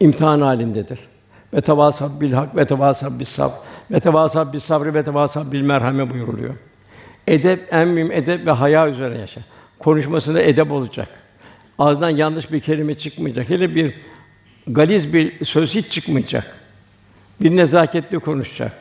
imtihan 0.00 0.40
halindedir. 0.40 0.98
Ve 1.54 1.60
tevasab 1.60 2.20
bil 2.20 2.32
hak 2.32 2.56
ve 2.56 2.64
tevasab 2.64 3.20
bis 3.20 3.28
sabr 3.28 3.52
ve 3.90 4.00
tevasab 4.00 4.52
bis 4.52 4.64
sabr 4.64 4.94
ve 4.94 5.04
tevasab 5.04 5.52
bil 5.52 5.62
merhame 5.62 6.10
buyuruluyor. 6.10 6.54
Edep 7.26 7.68
en 7.70 7.88
mühim 7.88 8.12
edep 8.12 8.46
ve 8.46 8.50
haya 8.50 8.88
üzerine 8.88 9.18
yaşa. 9.18 9.40
Konuşmasında 9.78 10.42
edep 10.42 10.72
olacak. 10.72 11.08
Ağzından 11.78 12.10
yanlış 12.10 12.52
bir 12.52 12.60
kelime 12.60 12.94
çıkmayacak. 12.94 13.50
Hele 13.50 13.74
bir 13.74 13.94
galiz 14.66 15.12
bir 15.12 15.44
söz 15.44 15.74
hiç 15.74 15.90
çıkmayacak. 15.90 16.61
Bir 17.40 17.56
nezaketli 17.56 18.18
konuşacak. 18.18 18.72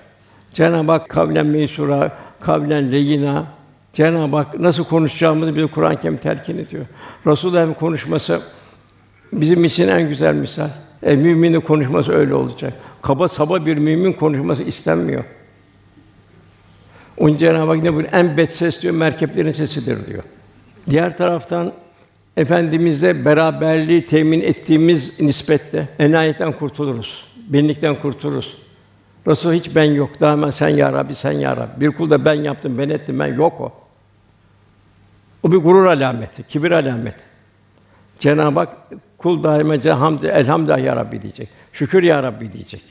Cenab-ı 0.53 0.91
Hak 0.91 1.09
kavlen 1.09 1.45
meysura, 1.45 2.17
kavlen 2.39 2.91
leyina. 2.91 3.45
Cenab-ı 3.93 4.37
Hak 4.37 4.59
nasıl 4.59 4.83
konuşacağımızı 4.83 5.55
bize 5.55 5.67
Kur'an-ı 5.67 6.01
Kerim 6.01 6.17
telkin 6.17 6.57
ediyor. 6.57 6.85
Resulullah'ın 7.27 7.73
konuşması 7.73 8.41
bizim 9.33 9.65
için 9.65 9.87
en 9.87 10.09
güzel 10.09 10.35
misal. 10.35 10.69
E, 11.03 11.15
müminin 11.15 11.61
konuşması 11.61 12.11
öyle 12.11 12.33
olacak. 12.33 12.73
Kaba 13.01 13.27
saba 13.27 13.65
bir 13.65 13.77
mümin 13.77 14.13
konuşması 14.13 14.63
istenmiyor. 14.63 15.23
Onun 17.17 17.37
Cenab-ı 17.37 17.71
Hak 17.71 17.83
ne 17.83 17.93
buyuruyor? 17.93 18.13
En 18.13 18.37
bet 18.37 18.51
ses 18.51 18.81
diyor, 18.81 18.93
merkeplerin 18.93 19.51
sesidir 19.51 20.07
diyor. 20.07 20.23
Diğer 20.89 21.17
taraftan 21.17 21.73
Efendimizle 22.37 23.25
beraberliği 23.25 24.05
temin 24.05 24.41
ettiğimiz 24.41 25.19
nispette 25.19 25.89
enayetten 25.99 26.51
kurtuluruz. 26.53 27.25
Benlikten 27.53 27.95
kurtuluruz. 27.95 28.57
Resul 29.27 29.53
hiç 29.53 29.75
ben 29.75 29.83
yok. 29.83 30.19
Daima 30.19 30.51
sen 30.51 30.69
ya 30.69 30.93
Rabbi, 30.93 31.15
sen 31.15 31.31
ya 31.31 31.57
Rabbi. 31.57 31.81
Bir 31.81 31.91
kul 31.91 32.09
da 32.09 32.25
ben 32.25 32.33
yaptım, 32.33 32.77
ben 32.77 32.89
ettim, 32.89 33.19
ben 33.19 33.35
yok 33.35 33.61
o. 33.61 33.71
O 35.43 35.51
bir 35.51 35.57
gurur 35.57 35.85
alameti, 35.85 36.43
kibir 36.43 36.71
alameti. 36.71 37.23
Cenab-ı 38.19 38.59
Hak 38.59 38.77
kul 39.17 39.43
daima 39.43 39.99
hamd, 39.99 40.23
elhamdülillah 40.23 40.79
ya 40.79 40.95
Rabbi 40.95 41.21
diyecek. 41.21 41.49
Şükür 41.73 42.03
ya 42.03 42.23
Rabbi 42.23 42.53
diyecek. 42.53 42.83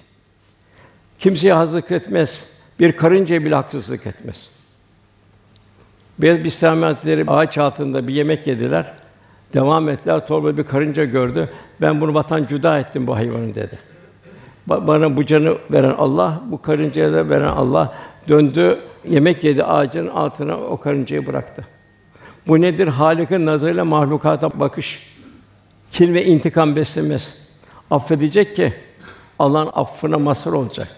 Kimseye 1.18 1.53
hazırlık 1.53 1.90
etmez. 1.90 2.44
Bir 2.81 2.92
karıncaya 2.92 3.44
bile 3.44 3.55
haksızlık 3.55 4.07
etmez. 4.07 4.51
Bistami 6.18 6.85
Hazretleri 6.85 7.25
ağaç 7.31 7.59
altında 7.59 8.09
bir 8.09 8.14
yemek 8.14 8.46
yediler. 8.46 8.94
Devam 9.55 9.88
ettiler. 9.88 10.27
Torba 10.27 10.57
bir 10.57 10.64
karınca 10.64 11.05
gördü. 11.05 11.51
Ben 11.81 12.01
bunu 12.01 12.14
vatan 12.14 12.46
cüda 12.46 12.79
ettim 12.79 13.07
bu 13.07 13.16
hayvanı 13.16 13.55
dedi. 13.55 13.89
Bana 14.66 15.16
bu 15.16 15.27
canı 15.27 15.59
veren 15.70 15.94
Allah, 15.99 16.40
bu 16.51 16.62
karıncaya 16.62 17.12
da 17.12 17.29
veren 17.29 17.49
Allah 17.49 17.94
döndü, 18.29 18.79
yemek 19.09 19.44
yedi 19.44 19.64
ağacın 19.64 20.09
altına 20.09 20.57
o 20.57 20.77
karıncayı 20.77 21.27
bıraktı. 21.27 21.64
Bu 22.49 22.61
nedir? 22.61 22.88
Halik'in 22.88 23.46
nazarıyla 23.46 23.85
mahlukata 23.85 24.61
bakış. 24.61 25.07
Kin 25.92 26.14
ve 26.14 26.25
intikam 26.25 26.77
beslemez. 26.77 27.35
Affedecek 27.90 28.57
ki 28.57 28.75
Allah'ın 29.38 29.70
affına 29.73 30.18
mazhar 30.18 30.53
olacak. 30.53 30.88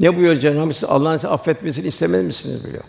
Ne 0.00 0.16
buyuruyor 0.16 0.40
Cenab-ı 0.40 0.72
Hak? 0.72 0.84
Allah'ın 0.88 1.16
size 1.16 1.28
affetmesini 1.28 1.86
istemez 1.86 2.24
misiniz 2.24 2.64
biliyor. 2.64 2.84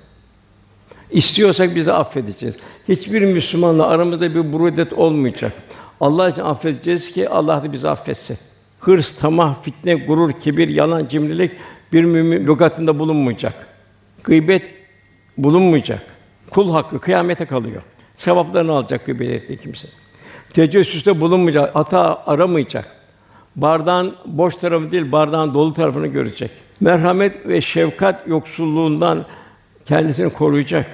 İstiyorsak 1.12 1.76
biz 1.76 1.86
de 1.86 1.94
affedeceğiz. 1.94 2.56
Hiçbir 2.88 3.22
Müslümanla 3.22 3.88
aramızda 3.88 4.36
bir 4.36 4.54
burudet 4.54 4.94
olmayacak. 4.94 5.54
Allah 6.00 6.30
için 6.30 6.42
affedeceğiz 6.42 7.12
ki 7.12 7.30
Allah 7.30 7.64
da 7.64 7.74
bizi 7.74 7.90
affetsin. 7.90 8.38
Hırs, 8.82 9.16
tamah, 9.16 9.64
fitne, 9.64 9.94
gurur, 9.96 10.32
kibir, 10.32 10.68
yalan, 10.68 11.08
cimrilik 11.08 11.52
bir 11.94 12.04
mümin 12.04 12.48
lügatında 12.48 13.00
bulunmayacak. 13.00 13.68
Gıybet 14.24 14.72
bulunmayacak. 15.38 16.04
Kul 16.50 16.72
hakkı 16.72 17.00
kıyamete 17.00 17.46
kalıyor. 17.46 17.82
Sevaplarını 18.16 18.72
alacak 18.72 19.06
gıybet 19.06 19.30
ettiği 19.30 19.58
kimse. 19.58 19.88
Tecessüste 20.54 21.22
bulunmayacak, 21.22 21.76
hata 21.76 22.24
aramayacak. 22.26 22.96
Bardağın 23.56 24.16
boş 24.26 24.56
tarafı 24.56 24.92
değil, 24.92 25.12
bardağın 25.12 25.54
dolu 25.54 25.74
tarafını 25.74 26.08
görecek. 26.08 26.52
Merhamet 26.80 27.48
ve 27.48 27.62
şefkat 27.62 28.28
yoksulluğundan 28.28 29.26
kendisini 29.86 30.30
koruyacak. 30.30 30.86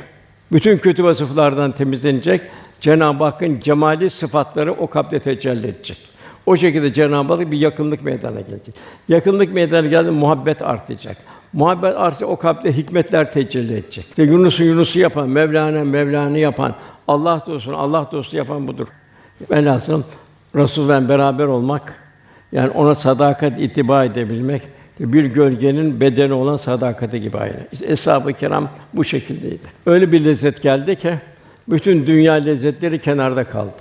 Bütün 0.51 0.77
kötü 0.77 1.03
vasıflardan 1.03 1.71
temizlenecek. 1.71 2.41
Cenab-ı 2.81 3.23
Hakk'ın 3.23 3.59
cemali 3.59 4.09
sıfatları 4.09 4.71
o 4.71 4.87
kalpte 4.87 5.19
tecelli 5.19 5.67
edecek. 5.67 6.16
O 6.47 6.55
şekilde 6.55 6.93
Cenab-ı 6.93 7.33
Hak 7.33 7.51
bir 7.51 7.57
yakınlık 7.57 8.03
meydana 8.03 8.41
gelecek. 8.41 8.75
Yakınlık 9.09 9.53
meydana 9.53 9.87
geldi 9.87 10.11
muhabbet 10.11 10.61
artacak. 10.61 11.17
Muhabbet 11.53 11.95
artı 11.97 12.27
o 12.27 12.37
kalpte 12.37 12.77
hikmetler 12.77 13.33
tecelli 13.33 13.73
edecek. 13.73 14.05
İşte 14.09 14.23
Yunus'u 14.23 14.63
Yunus'u 14.63 14.99
yapan, 14.99 15.29
Mevlana 15.29 15.83
Mevlana'yı 15.83 16.37
yapan, 16.37 16.75
Allah 17.07 17.43
dostunu 17.47 17.77
Allah 17.77 18.09
dostu 18.11 18.37
yapan 18.37 18.67
budur. 18.67 18.87
Velhasıl 19.51 20.03
Resul'le 20.55 21.09
beraber 21.09 21.45
olmak, 21.45 21.95
yani 22.51 22.69
ona 22.69 22.95
sadakat 22.95 23.59
itiba 23.59 24.05
edebilmek, 24.05 24.61
bir 24.99 25.25
gölgenin 25.25 26.01
bedeni 26.01 26.33
olan 26.33 26.57
sadakati 26.57 27.21
gibi 27.21 27.37
aynı. 27.37 27.57
İşte 27.71 27.85
eshab-ı 27.91 28.33
kiram 28.33 28.69
bu 28.93 29.03
şekildeydi. 29.03 29.67
Öyle 29.85 30.11
bir 30.11 30.25
lezzet 30.25 30.61
geldi 30.61 30.95
ki 30.95 31.13
bütün 31.69 32.07
dünya 32.07 32.33
lezzetleri 32.33 32.99
kenarda 32.99 33.43
kaldı. 33.43 33.71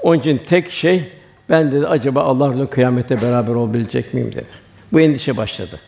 Onun 0.00 0.18
için 0.18 0.40
tek 0.46 0.72
şey 0.72 1.04
ben 1.48 1.72
dedi 1.72 1.86
acaba 1.86 2.22
Allah'la 2.22 2.70
kıyamette 2.70 3.22
beraber 3.22 3.54
olabilecek 3.54 4.14
miyim 4.14 4.32
dedi. 4.32 4.52
Bu 4.92 5.00
endişe 5.00 5.36
başladı. 5.36 5.80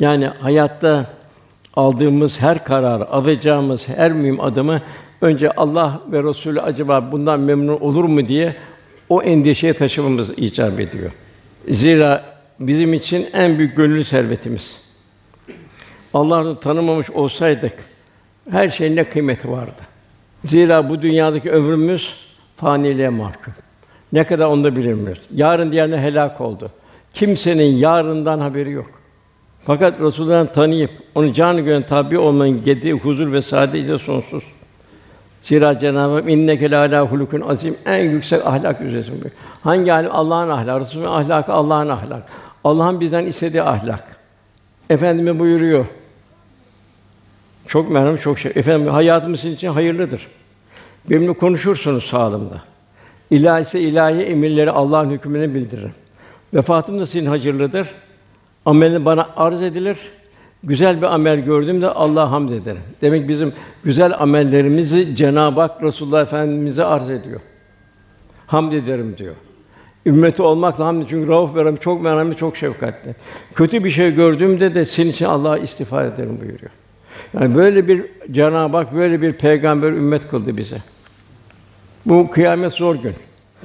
Yani 0.00 0.26
hayatta 0.26 1.06
aldığımız 1.74 2.40
her 2.40 2.64
karar, 2.64 3.00
alacağımız 3.00 3.88
her 3.88 4.12
mühim 4.12 4.40
adımı 4.40 4.82
önce 5.20 5.50
Allah 5.50 6.00
ve 6.12 6.22
Resulü 6.22 6.60
acaba 6.60 7.12
bundan 7.12 7.40
memnun 7.40 7.80
olur 7.80 8.04
mu 8.04 8.28
diye 8.28 8.54
o 9.08 9.22
endişeye 9.22 9.74
taşımamız 9.74 10.30
icap 10.36 10.80
ediyor. 10.80 11.10
Zira 11.68 12.24
bizim 12.60 12.94
için 12.94 13.28
en 13.32 13.58
büyük 13.58 13.76
gönül 13.76 14.04
servetimiz. 14.04 14.76
Allah'ı 16.14 16.60
tanımamış 16.60 17.10
olsaydık 17.10 17.74
her 18.50 18.68
şeyin 18.68 18.96
ne 18.96 19.04
kıymeti 19.04 19.50
vardı. 19.50 19.82
Zira 20.44 20.90
bu 20.90 21.02
dünyadaki 21.02 21.50
ömrümüz 21.50 22.14
faniliğe 22.56 23.08
mahkum. 23.08 23.54
Ne 24.12 24.24
kadar 24.24 24.46
onu 24.46 24.64
da 24.64 24.76
bilmiyoruz. 24.76 25.22
Yarın 25.34 25.72
diyenler 25.72 25.98
helak 25.98 26.40
oldu. 26.40 26.70
Kimsenin 27.14 27.76
yarından 27.76 28.40
haberi 28.40 28.70
yok. 28.70 28.90
Fakat 29.64 30.00
Resulullah'ı 30.00 30.52
tanıyıp 30.52 30.90
onu 31.14 31.32
canı 31.32 31.60
gönül 31.60 31.82
tabi 31.82 32.18
olmanın 32.18 32.64
gedi 32.64 32.92
huzur 32.92 33.32
ve 33.32 33.42
saadet 33.42 34.00
sonsuz. 34.00 34.44
Zira 35.42 35.78
Cenab-ı 35.78 36.14
Hak 36.14 36.30
inneke 36.30 36.70
la 36.70 37.00
hulukun 37.00 37.40
azim 37.40 37.76
en 37.86 38.04
yüksek 38.04 38.46
ahlak 38.46 38.80
üzeresin. 38.80 39.32
Hangi 39.62 39.92
ahlak? 39.92 40.10
Allah'ın 40.14 40.48
ahlakı, 40.48 40.80
Resulü'nün 40.80 41.08
ahlakı 41.08 41.52
Allah'ın 41.52 41.88
ahlak. 41.88 42.22
Allah'ın 42.64 43.00
bizden 43.00 43.26
istediği 43.26 43.62
ahlak. 43.62 44.16
Efendimiz 44.90 45.38
buyuruyor. 45.38 45.84
Çok 47.66 47.90
merhamet, 47.90 48.20
çok 48.20 48.38
şey. 48.38 48.52
Efendim 48.54 48.88
hayatımız 48.88 49.44
için 49.44 49.68
hayırlıdır. 49.68 50.26
Benimle 51.10 51.32
konuşursunuz 51.32 52.04
sağlığımda. 52.04 52.69
İlahi 53.30 53.62
ise 53.62 53.80
ilahi 53.80 54.22
emirleri 54.22 54.70
Allah'ın 54.70 55.10
hükmünü 55.10 55.54
bildiririm. 55.54 55.92
Vefatım 56.54 57.00
da 57.00 57.06
sizin 57.06 57.26
hayırlıdır. 57.26 57.88
Amelin 58.66 59.04
bana 59.04 59.28
arz 59.36 59.62
edilir. 59.62 59.98
Güzel 60.64 60.96
bir 60.96 61.14
amel 61.14 61.40
gördüğümde 61.40 61.88
Allah'a 61.88 62.30
hamd 62.30 62.50
ederim. 62.50 62.82
Demek 63.00 63.28
bizim 63.28 63.52
güzel 63.84 64.14
amellerimizi 64.18 65.16
Cenab-ı 65.16 65.60
Hak 65.60 65.82
Resulullah 65.82 66.22
Efendimize 66.22 66.84
arz 66.84 67.10
ediyor. 67.10 67.40
Hamd 68.46 68.72
ederim 68.72 69.14
diyor. 69.18 69.34
Ümmeti 70.06 70.42
olmakla 70.42 70.86
hamd 70.86 71.02
çünkü 71.08 71.28
Rauf 71.28 71.56
ve 71.56 71.76
çok 71.76 72.02
merhametli, 72.02 72.38
çok 72.38 72.56
şefkatli. 72.56 73.14
Kötü 73.54 73.84
bir 73.84 73.90
şey 73.90 74.14
gördüğümde 74.14 74.74
de 74.74 74.86
senin 74.86 75.10
için 75.10 75.24
Allah'a 75.24 75.58
istiğfar 75.58 76.04
ederim 76.04 76.38
buyuruyor. 76.40 76.70
Yani 77.34 77.54
böyle 77.54 77.88
bir 77.88 78.06
Cenab-ı 78.30 78.76
Hak 78.76 78.94
böyle 78.94 79.22
bir 79.22 79.32
peygamber 79.32 79.88
ümmet 79.88 80.28
kıldı 80.28 80.56
bize. 80.56 80.76
Bu 82.10 82.30
kıyamet 82.30 82.72
zor 82.72 82.94
gün. 82.94 83.14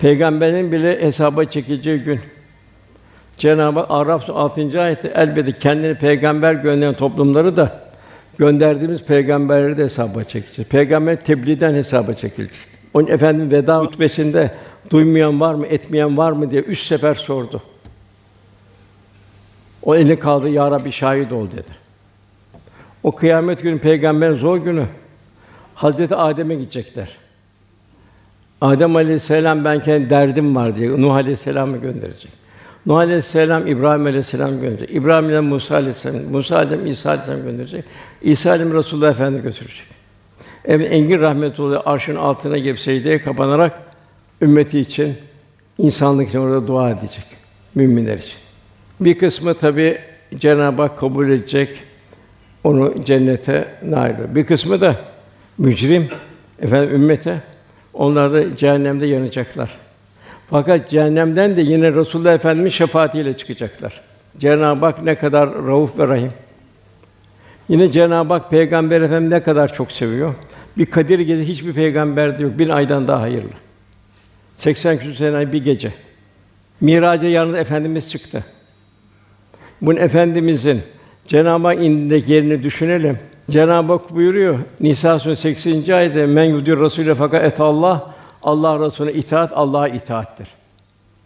Peygamberin 0.01 0.71
bile 0.71 1.01
hesaba 1.01 1.45
çekileceği 1.45 1.99
gün. 1.99 2.19
Cenab-ı 3.37 3.85
Araf 3.89 4.29
6. 4.29 4.81
ayette 4.81 5.11
elbette 5.15 5.51
kendini 5.51 5.95
peygamber 5.95 6.53
gönderen 6.53 6.93
toplumları 6.93 7.55
da 7.55 7.81
gönderdiğimiz 8.37 9.03
peygamberleri 9.03 9.77
de 9.77 9.83
hesaba 9.83 10.23
çekeceğiz. 10.23 10.69
Peygamber 10.69 11.21
tebliğden 11.21 11.73
hesaba 11.73 12.13
çekilecek. 12.13 12.65
Onun 12.93 13.07
efendim 13.07 13.51
veda 13.51 13.79
hutbesinde 13.79 14.51
duymayan 14.89 15.39
var 15.39 15.53
mı, 15.53 15.67
etmeyen 15.67 16.17
var 16.17 16.31
mı 16.31 16.51
diye 16.51 16.61
üç 16.61 16.79
sefer 16.79 17.15
sordu. 17.15 17.61
O 19.83 19.95
eli 19.95 20.19
kaldı 20.19 20.49
ya 20.49 20.71
Rabbi 20.71 20.91
şahit 20.91 21.31
ol 21.31 21.51
dedi. 21.51 21.71
O 23.03 23.11
kıyamet 23.11 23.61
günü 23.61 23.79
peygamberin 23.79 24.35
zor 24.35 24.57
günü. 24.57 24.85
Hazreti 25.75 26.15
Adem'e 26.15 26.55
gidecekler. 26.55 27.24
Adem 28.67 28.95
Aleyhisselam 28.95 29.65
ben 29.65 29.79
kendi 29.79 30.09
derdim 30.09 30.55
var 30.55 30.75
diye 30.75 31.01
Nuh 31.01 31.13
Aleyhisselam'ı 31.13 31.77
gönderecek. 31.77 32.31
Nuh 32.85 32.97
Aleyhisselam 32.97 33.67
İbrahim 33.67 34.05
Aleyhisselam 34.05 34.61
gönderecek. 34.61 34.95
İbrahim 34.95 35.29
ile 35.29 35.39
Musa 35.39 35.75
Aleyhisselam, 35.75 36.23
Musa 36.23 36.55
Aleyhisselam 36.55 36.87
İsa 36.87 37.09
Aleyhisselam 37.09 37.43
gönderecek. 37.43 37.85
İsa 38.21 38.49
Aleyhisselam 38.49 38.79
Resulullah 38.79 39.11
Efendi 39.11 39.41
götürecek. 39.41 39.85
Evet 40.65 40.91
engin 40.91 41.19
rahmet 41.19 41.59
oluyor 41.59 41.81
arşın 41.85 42.15
altına 42.15 42.57
gelip 42.57 42.79
secdeye 42.79 43.21
kapanarak 43.21 43.79
ümmeti 44.41 44.79
için 44.79 45.15
insanlık 45.77 46.29
için 46.29 46.39
orada 46.39 46.67
dua 46.67 46.89
edecek 46.89 47.25
müminler 47.75 48.17
için. 48.17 48.37
Bir 48.99 49.17
kısmı 49.17 49.53
tabi 49.53 49.97
Cenab-ı 50.37 50.81
Hak 50.81 50.97
kabul 50.97 51.29
edecek, 51.29 51.83
onu 52.63 52.93
cennete 53.05 53.67
nail 53.85 54.13
Bir 54.35 54.45
kısmı 54.45 54.81
da 54.81 54.95
mücrim, 55.57 56.07
efendim 56.61 56.95
ümmete, 56.95 57.41
onlar 57.95 58.33
da 58.33 58.57
cehennemde 58.57 59.05
yanacaklar. 59.05 59.69
Fakat 60.49 60.89
cehennemden 60.89 61.55
de 61.55 61.61
yine 61.61 61.93
Resulullah 61.93 62.33
Efendimiz 62.33 62.73
şefaatiyle 62.73 63.37
çıkacaklar. 63.37 64.01
Cenab-ı 64.37 64.85
Hak 64.85 65.03
ne 65.03 65.15
kadar 65.15 65.53
rauf 65.53 65.99
ve 65.99 66.07
rahim. 66.07 66.31
Yine 67.69 67.91
Cenab-ı 67.91 68.33
Hak 68.33 68.51
Peygamber 68.51 69.01
Efendimiz 69.01 69.31
ne 69.31 69.43
kadar 69.43 69.73
çok 69.73 69.91
seviyor. 69.91 70.35
Bir 70.77 70.85
Kadir 70.85 71.19
Gecesi 71.19 71.47
hiçbir 71.47 71.73
peygamberde 71.73 72.43
yok. 72.43 72.59
Bir 72.59 72.69
aydan 72.69 73.07
daha 73.07 73.21
hayırlı. 73.21 73.49
80 74.57 74.97
küsur 74.97 75.13
sene 75.13 75.53
bir 75.53 75.63
gece. 75.63 75.93
Miraca 76.81 77.27
yalnız 77.27 77.55
Efendimiz 77.55 78.09
çıktı. 78.09 78.45
Bunun 79.81 79.97
Efendimizin 79.97 80.81
Cenab-ı 81.27 81.67
Hak 81.67 81.77
indindeki 81.77 82.31
yerini 82.31 82.63
düşünelim. 82.63 83.19
Cenab-ı 83.49 83.93
Hak 83.93 84.15
buyuruyor 84.15 84.59
Nisa 84.79 85.19
Suresi 85.19 85.41
80. 85.41 85.93
ayette 85.93 86.25
men 86.25 86.43
yudir 86.43 86.77
Rasûle 86.77 87.15
fakat 87.15 87.43
et 87.43 87.59
Allah 87.59 88.13
Allah 88.43 88.85
Resulüne 88.85 89.13
itaat 89.13 89.51
Allah'a 89.53 89.87
itaattir. 89.87 90.47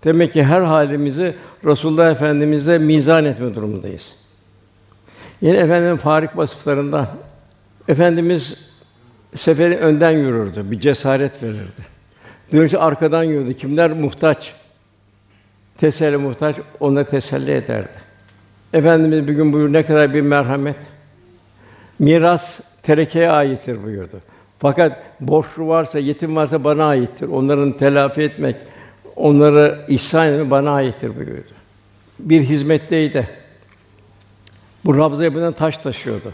Demek 0.03 0.33
ki 0.33 0.43
her 0.43 0.61
halimizi 0.61 1.35
Resulullah 1.65 2.11
Efendimiz'e 2.11 2.77
mizan 2.77 3.25
etme 3.25 3.55
durumundayız. 3.55 4.15
Yine 5.41 5.57
efendim 5.57 5.97
farik 5.97 6.37
vasıflarından 6.37 7.07
efendimiz 7.87 8.57
seferi 9.35 9.77
önden 9.77 10.11
yürürdü, 10.11 10.71
bir 10.71 10.79
cesaret 10.79 11.43
verirdi. 11.43 11.99
Dönüşü 12.53 12.77
arkadan 12.77 13.23
yürüdü. 13.23 13.53
Kimler 13.53 13.91
muhtaç? 13.91 14.53
Teselli 15.77 16.17
muhtaç, 16.17 16.55
ona 16.79 17.03
teselli 17.03 17.51
ederdi. 17.51 18.09
Efendimiz 18.73 19.27
bir 19.27 19.33
gün 19.33 19.53
buyur 19.53 19.73
ne 19.73 19.83
kadar 19.83 20.13
bir 20.13 20.21
merhamet. 20.21 20.75
Miras 21.99 22.59
terekeye 22.83 23.29
aittir 23.29 23.83
buyurdu. 23.83 24.19
Fakat 24.59 25.03
borçlu 25.19 25.67
varsa, 25.67 25.99
yetim 25.99 26.35
varsa 26.35 26.63
bana 26.63 26.85
aittir. 26.85 27.27
Onların 27.27 27.71
telafi 27.71 28.21
etmek, 28.21 28.55
onları 29.15 29.85
ihsan 29.87 30.27
etmek 30.27 30.51
bana 30.51 30.71
aittir 30.71 31.15
buyurdu. 31.15 31.51
Bir 32.19 32.41
hizmetteydi. 32.41 33.29
Bu 34.85 34.97
Ravza 34.97 35.23
yapıdan 35.23 35.53
taş 35.53 35.77
taşıyordu. 35.77 36.33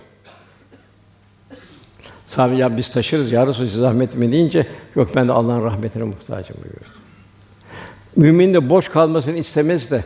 Sahabe 2.27 2.55
ya 2.55 2.77
biz 2.77 2.89
taşırız 2.89 3.31
ya 3.31 3.47
Resulallah 3.47 3.71
siz 3.71 3.79
zahmet 3.79 4.15
mi 4.15 4.31
deyince 4.31 4.67
yok 4.95 5.09
ben 5.15 5.27
de 5.27 5.31
Allah'ın 5.31 5.63
rahmetine 5.63 6.03
muhtacım 6.03 6.55
buyurdu. 6.63 6.99
Mümin 8.15 8.53
de 8.53 8.69
boş 8.69 8.89
kalmasını 8.89 9.37
istemez 9.37 9.91
de 9.91 10.03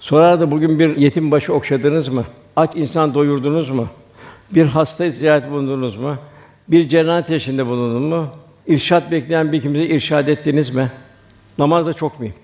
Sorar 0.00 0.40
da 0.40 0.50
bugün 0.50 0.78
bir 0.78 0.96
yetim 0.96 1.30
başı 1.30 1.54
okşadınız 1.54 2.08
mı? 2.08 2.24
Aç 2.56 2.70
insan 2.74 3.14
doyurdunuz 3.14 3.70
mu? 3.70 3.88
Bir 4.54 4.66
hasta 4.66 5.10
ziyaret 5.10 5.50
bulundunuz 5.50 5.96
mu? 5.96 6.16
Bir 6.68 6.88
cenazet 6.88 7.30
yaşında 7.30 7.66
bulundunuz 7.66 8.12
mu? 8.12 8.28
İrşad 8.66 9.10
bekleyen 9.10 9.52
bir 9.52 9.62
kimseye 9.62 9.86
irşad 9.86 10.28
ettiniz 10.28 10.70
mi? 10.70 10.90
Namazda 11.58 11.92
çok 11.92 12.20
mühim. 12.20 12.34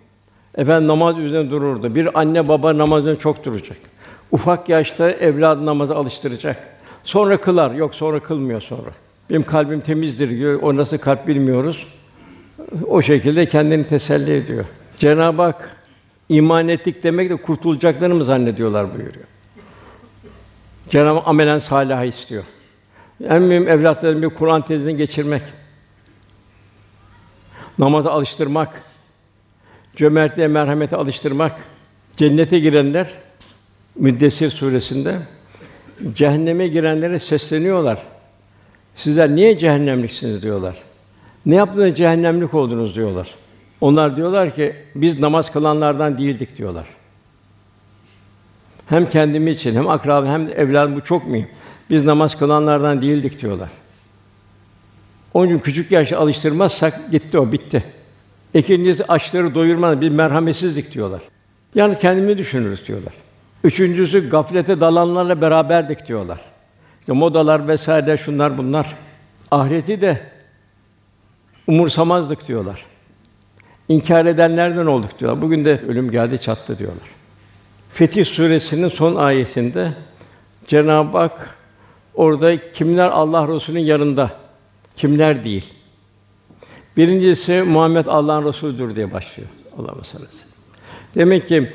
Efendim 0.55 0.88
namaz 0.88 1.18
üzerine 1.18 1.51
dururdu. 1.51 1.94
Bir 1.94 2.21
anne 2.21 2.49
baba 2.49 2.79
namaz 2.79 3.01
üzerine 3.01 3.18
çok 3.18 3.44
duracak. 3.44 3.79
Ufak 4.33 4.68
yaşta 4.68 5.11
evladı 5.11 5.66
namaza 5.66 5.97
alıştıracak. 5.97 6.57
Sonra 7.05 7.40
kılar. 7.40 7.75
Yok 7.75 7.94
sonra 7.94 8.21
kılmıyor 8.21 8.61
sonra. 8.61 8.90
Benim 9.31 9.42
kalbim 9.42 9.81
temizdir 9.81 10.31
diyor. 10.31 10.62
O 10.62 10.77
nasıl 10.77 10.99
kalp 10.99 11.27
bilmiyoruz. 11.27 11.87
O 12.88 13.03
şekilde 13.03 13.47
kendini 13.47 13.87
teselli 13.87 14.37
ediyor. 14.37 14.64
Cenab-ı 14.99 15.42
Hak 15.42 15.77
iman 16.29 16.68
ettik 16.68 17.03
demek 17.03 17.31
de 17.31 17.37
kurtulacaklarını 17.37 18.14
mı 18.14 18.25
zannediyorlar 18.25 18.94
buyuruyor. 18.94 19.27
Cenab-ı 20.90 21.18
Hak 21.18 21.29
amelen 21.29 21.59
salih 21.59 22.09
istiyor. 22.09 22.44
En 23.29 23.42
mühim 23.42 23.68
evlatların 23.68 24.22
bir 24.22 24.29
Kur'an 24.29 24.62
tezini 24.62 24.96
geçirmek. 24.96 25.42
Namaza 27.79 28.11
alıştırmak. 28.11 28.83
Cömertliğe, 29.96 30.48
merhamete 30.48 30.96
alıştırmak. 30.96 31.61
Cennete 32.16 32.59
girenler 32.59 33.09
Müddessir 33.98 34.51
suresinde 34.51 35.18
cehenneme 36.14 36.68
girenlere 36.68 37.18
sesleniyorlar. 37.18 38.03
Sizler 38.94 39.35
niye 39.35 39.59
cehennemliksiniz 39.59 40.42
diyorlar. 40.42 40.77
Ne 41.46 41.55
yaptınız 41.55 41.96
cehennemlik 41.96 42.55
oldunuz 42.55 42.94
diyorlar. 42.94 43.35
Onlar 43.81 44.16
diyorlar 44.16 44.55
ki 44.55 44.77
biz 44.94 45.20
namaz 45.20 45.53
kılanlardan 45.53 46.18
değildik 46.18 46.59
diyorlar. 46.59 46.87
Hem 48.88 49.09
kendimi 49.09 49.51
için 49.51 49.74
hem 49.74 49.88
akrabam 49.88 50.27
hem 50.27 50.48
evladım 50.57 50.96
bu 50.96 51.01
çok 51.01 51.27
mühim. 51.27 51.48
Biz 51.90 52.05
namaz 52.05 52.38
kılanlardan 52.38 53.03
değildik 53.03 53.42
diyorlar. 53.42 53.68
Onun 55.35 55.46
için 55.46 55.59
küçük 55.59 55.90
yaşta 55.90 56.18
alıştırmazsak 56.18 57.11
gitti 57.11 57.38
o 57.38 57.53
bitti. 57.53 57.85
İkincisi 58.55 59.05
açları 59.05 59.55
doyurmanın 59.55 60.01
bir 60.01 60.09
merhametsizlik 60.09 60.94
diyorlar. 60.94 61.20
Yani 61.74 61.98
kendimi 61.98 62.38
düşünürüz 62.38 62.87
diyorlar. 62.87 63.12
Üçüncüsü 63.64 64.29
gaflete 64.31 64.81
dalanlarla 64.81 65.40
beraberdik 65.40 66.07
diyorlar. 66.07 66.40
İşte 67.01 67.12
modalar 67.12 67.68
vesaire 67.68 68.16
şunlar 68.16 68.59
bunlar. 68.59 68.96
Ahireti 69.51 70.01
de 70.01 70.20
umursamazdık 71.66 72.48
diyorlar. 72.48 72.85
İnkar 73.88 74.27
edenlerden 74.27 74.87
olduk 74.87 75.18
diyorlar. 75.18 75.42
Bugün 75.42 75.64
de 75.64 75.81
ölüm 75.88 76.11
geldi 76.11 76.38
çattı 76.38 76.79
diyorlar. 76.79 77.18
Fetih 77.99 78.25
suresinin 78.25 78.89
son 78.89 79.17
ayetinde 79.17 79.93
Cenab-ı 80.67 81.19
Hak 81.19 81.57
orada 82.15 82.73
kimler 82.73 83.09
Allah 83.09 83.55
Resulü'nün 83.55 83.81
yanında, 83.81 84.31
kimler 84.97 85.45
değil. 85.45 85.75
Birincisi 86.97 87.63
Muhammed 87.63 88.07
Allah'ın 88.07 88.45
Resulüdür 88.45 88.97
diye 88.97 89.13
başlıyor. 89.13 89.49
Allah 89.79 90.05
sallallahu 90.05 90.31
Demek 91.15 91.49
ki 91.49 91.73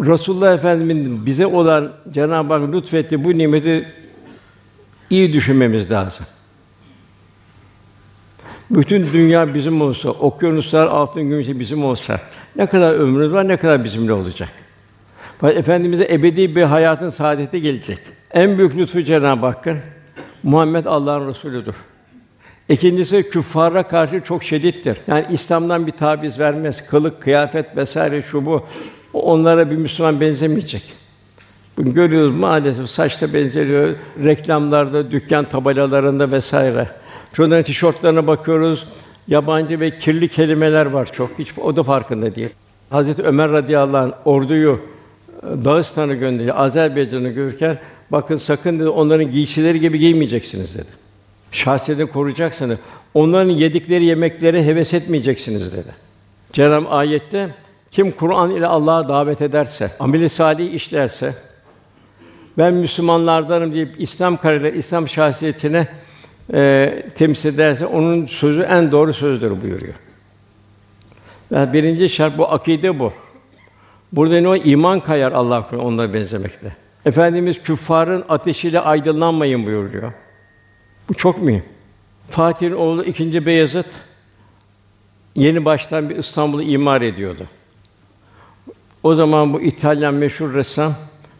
Resulullah 0.00 0.54
Efendimiz'in 0.54 1.26
bize 1.26 1.46
olan 1.46 1.92
Cenab-ı 2.10 2.54
Hak 2.54 2.72
lütfetti 2.72 3.24
bu 3.24 3.38
nimeti 3.38 3.88
iyi 5.10 5.32
düşünmemiz 5.32 5.90
lazım. 5.90 6.26
Bütün 8.70 9.12
dünya 9.12 9.54
bizim 9.54 9.82
olsa, 9.82 10.08
okyanuslar, 10.08 10.86
altın, 10.86 11.22
gümüş 11.22 11.48
bizim 11.48 11.84
olsa 11.84 12.20
ne 12.56 12.66
kadar 12.66 12.94
ömrümüz 12.94 13.32
var, 13.32 13.48
ne 13.48 13.56
kadar 13.56 13.84
bizimle 13.84 14.12
olacak? 14.12 14.65
Efendimize 15.42 16.08
ebedi 16.10 16.56
bir 16.56 16.62
hayatın 16.62 17.10
saadeti 17.10 17.62
gelecek. 17.62 17.98
En 18.30 18.58
büyük 18.58 18.76
lütfu 18.76 19.02
Cenab-ı 19.02 19.46
Hakk'ın 19.46 19.78
Muhammed 20.42 20.84
Allah'ın 20.84 21.28
Resulüdür. 21.28 21.74
İkincisi 22.68 23.30
küffara 23.30 23.88
karşı 23.88 24.20
çok 24.20 24.44
şedittir. 24.44 24.98
Yani 25.06 25.26
İslam'dan 25.30 25.86
bir 25.86 25.92
tabiz 25.92 26.38
vermez. 26.38 26.86
Kılık, 26.86 27.22
kıyafet 27.22 27.76
vesaire 27.76 28.22
şu 28.22 28.46
bu 28.46 28.64
onlara 29.12 29.70
bir 29.70 29.76
Müslüman 29.76 30.20
benzemeyecek. 30.20 30.92
Bugün 31.76 31.94
görüyoruz 31.94 32.36
maalesef 32.36 32.90
saçta 32.90 33.34
benzeriyor, 33.34 33.94
reklamlarda, 34.24 35.10
dükkan 35.10 35.44
tabelalarında 35.44 36.30
vesaire. 36.30 36.88
Çoğunların 37.32 37.62
tişörtlerine 37.62 38.26
bakıyoruz. 38.26 38.86
Yabancı 39.28 39.80
ve 39.80 39.98
kirli 39.98 40.28
kelimeler 40.28 40.86
var 40.86 41.12
çok. 41.12 41.38
Hiç 41.38 41.58
o 41.58 41.76
da 41.76 41.82
farkında 41.82 42.34
değil. 42.34 42.50
Hazreti 42.90 43.22
Ömer 43.22 43.50
radıyallahu 43.50 43.96
anh 44.04 44.12
orduyu 44.24 44.80
Dağıstan'a 45.64 46.14
gönderdi. 46.14 46.52
Azerbaycan'ı 46.52 47.28
görürken 47.28 47.78
bakın 48.10 48.36
sakın 48.36 48.78
dedi 48.78 48.88
onların 48.88 49.30
giysileri 49.30 49.80
gibi 49.80 49.98
giymeyeceksiniz 49.98 50.74
dedi. 50.74 51.06
Şahsiyetini 51.52 52.10
koruyacaksınız. 52.10 52.78
Onların 53.14 53.50
yedikleri 53.50 54.04
yemekleri 54.04 54.66
heves 54.66 54.94
etmeyeceksiniz 54.94 55.72
dedi. 55.72 56.06
Cenab-ı 56.52 56.88
ayette 56.88 57.48
kim 57.90 58.12
Kur'an 58.12 58.50
ile 58.50 58.66
Allah'a 58.66 59.08
davet 59.08 59.42
ederse, 59.42 59.90
ameli 60.00 60.28
salih 60.28 60.74
işlerse, 60.74 61.34
ben 62.58 62.74
Müslümanlardanım 62.74 63.72
deyip 63.72 64.00
İslam 64.00 64.36
kariyer, 64.36 64.72
İslam 64.72 65.08
şahsiyetine 65.08 65.88
e, 66.54 67.02
temsil 67.14 67.54
ederse 67.54 67.86
onun 67.86 68.26
sözü 68.26 68.60
en 68.60 68.92
doğru 68.92 69.12
sözdür 69.14 69.62
buyuruyor. 69.62 69.94
Yani 71.50 71.72
birinci 71.72 72.08
şart 72.08 72.38
bu 72.38 72.52
akide 72.52 73.00
bu. 73.00 73.12
Burada 74.12 74.40
ne 74.40 74.48
o 74.48 74.56
iman 74.56 75.00
kayar 75.00 75.32
Allah 75.32 75.66
onlara 75.78 76.14
benzemekle. 76.14 76.76
Efendimiz 77.06 77.62
küffarın 77.62 78.24
ateşiyle 78.28 78.80
aydınlanmayın 78.80 79.66
buyuruyor. 79.66 80.12
Bu 81.08 81.14
çok 81.14 81.42
mühim. 81.42 81.62
Fatih'in 82.30 82.72
oğlu 82.72 83.04
ikinci 83.04 83.46
Beyazıt 83.46 83.86
yeni 85.34 85.64
baştan 85.64 86.10
bir 86.10 86.16
İstanbul'u 86.16 86.62
imar 86.62 87.02
ediyordu. 87.02 87.46
O 89.02 89.14
zaman 89.14 89.52
bu 89.52 89.60
İtalyan 89.60 90.14
meşhur 90.14 90.54
ressam 90.54 90.94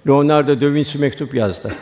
Leonardo 0.08 0.60
da 0.60 0.74
Vinci 0.74 0.98
mektup 0.98 1.34
yazdı. 1.34 1.74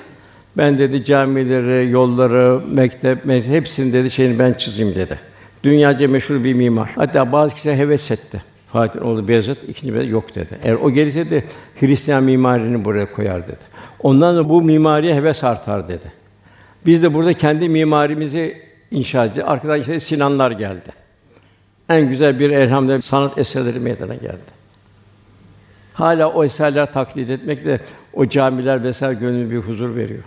Ben 0.57 0.79
dedi 0.79 1.05
camileri, 1.05 1.91
yolları, 1.91 2.61
mektep, 2.67 3.25
mektep 3.25 3.53
hepsini 3.53 3.93
dedi 3.93 4.11
şeyini 4.11 4.39
ben 4.39 4.53
çizeyim 4.53 4.95
dedi. 4.95 5.19
Dünyaca 5.65 6.09
meşhur 6.09 6.45
bir 6.45 6.55
mimar. 6.55 6.91
Hatta 6.95 7.33
bazı 7.33 7.55
kişiler 7.55 7.77
heves 7.77 8.11
etti. 8.11 8.54
Fatih 8.75 9.03
oğlu 9.03 9.29
Beyazıt 9.29 9.69
ikinci 9.69 9.95
Beyazıt 9.95 10.13
yok 10.13 10.35
dedi. 10.35 10.59
Eğer 10.63 10.75
o 10.75 10.91
gelirse 10.91 11.31
de 11.31 11.45
Hristiyan 11.81 12.25
mimarini 12.25 12.85
buraya 12.85 13.13
koyar 13.13 13.47
dedi. 13.47 13.63
Ondan 14.03 14.37
da 14.37 14.49
bu 14.49 14.63
mimariye 14.63 15.15
heves 15.15 15.45
artar 15.45 15.89
dedi. 15.89 16.13
Biz 16.87 17.03
de 17.03 17.15
burada 17.15 17.33
kendi 17.33 17.69
mimarimizi 17.69 18.63
inşa 18.91 19.25
edeceğiz. 19.25 19.49
Arkadan 19.49 19.81
işte 19.81 20.01
Sinanlar 20.01 20.51
geldi. 20.51 20.91
En 21.89 22.09
güzel 22.09 22.39
bir 22.39 22.51
elhamdülillah 22.51 23.01
sanat 23.01 23.39
eserleri 23.39 23.81
meydana 23.81 24.15
geldi. 24.15 24.55
Hala 25.95 26.29
o 26.29 26.45
eserler 26.45 26.93
taklit 26.93 27.31
etmek 27.31 27.65
de 27.65 27.81
o 28.13 28.29
camiler 28.29 28.85
vesaire 28.85 29.15
gönül 29.15 29.51
bir 29.51 29.59
huzur 29.59 29.97
veriyor. 29.97 30.23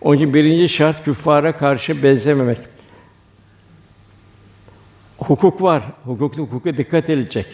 Onun 0.00 0.16
için 0.16 0.34
birinci 0.34 0.68
şart 0.68 1.04
küffara 1.04 1.56
karşı 1.56 2.02
benzememek. 2.02 2.58
Hukuk 5.26 5.62
var. 5.62 5.82
Hukuk 6.04 6.38
hukuka 6.38 6.76
dikkat 6.76 7.10
edilecek. 7.10 7.46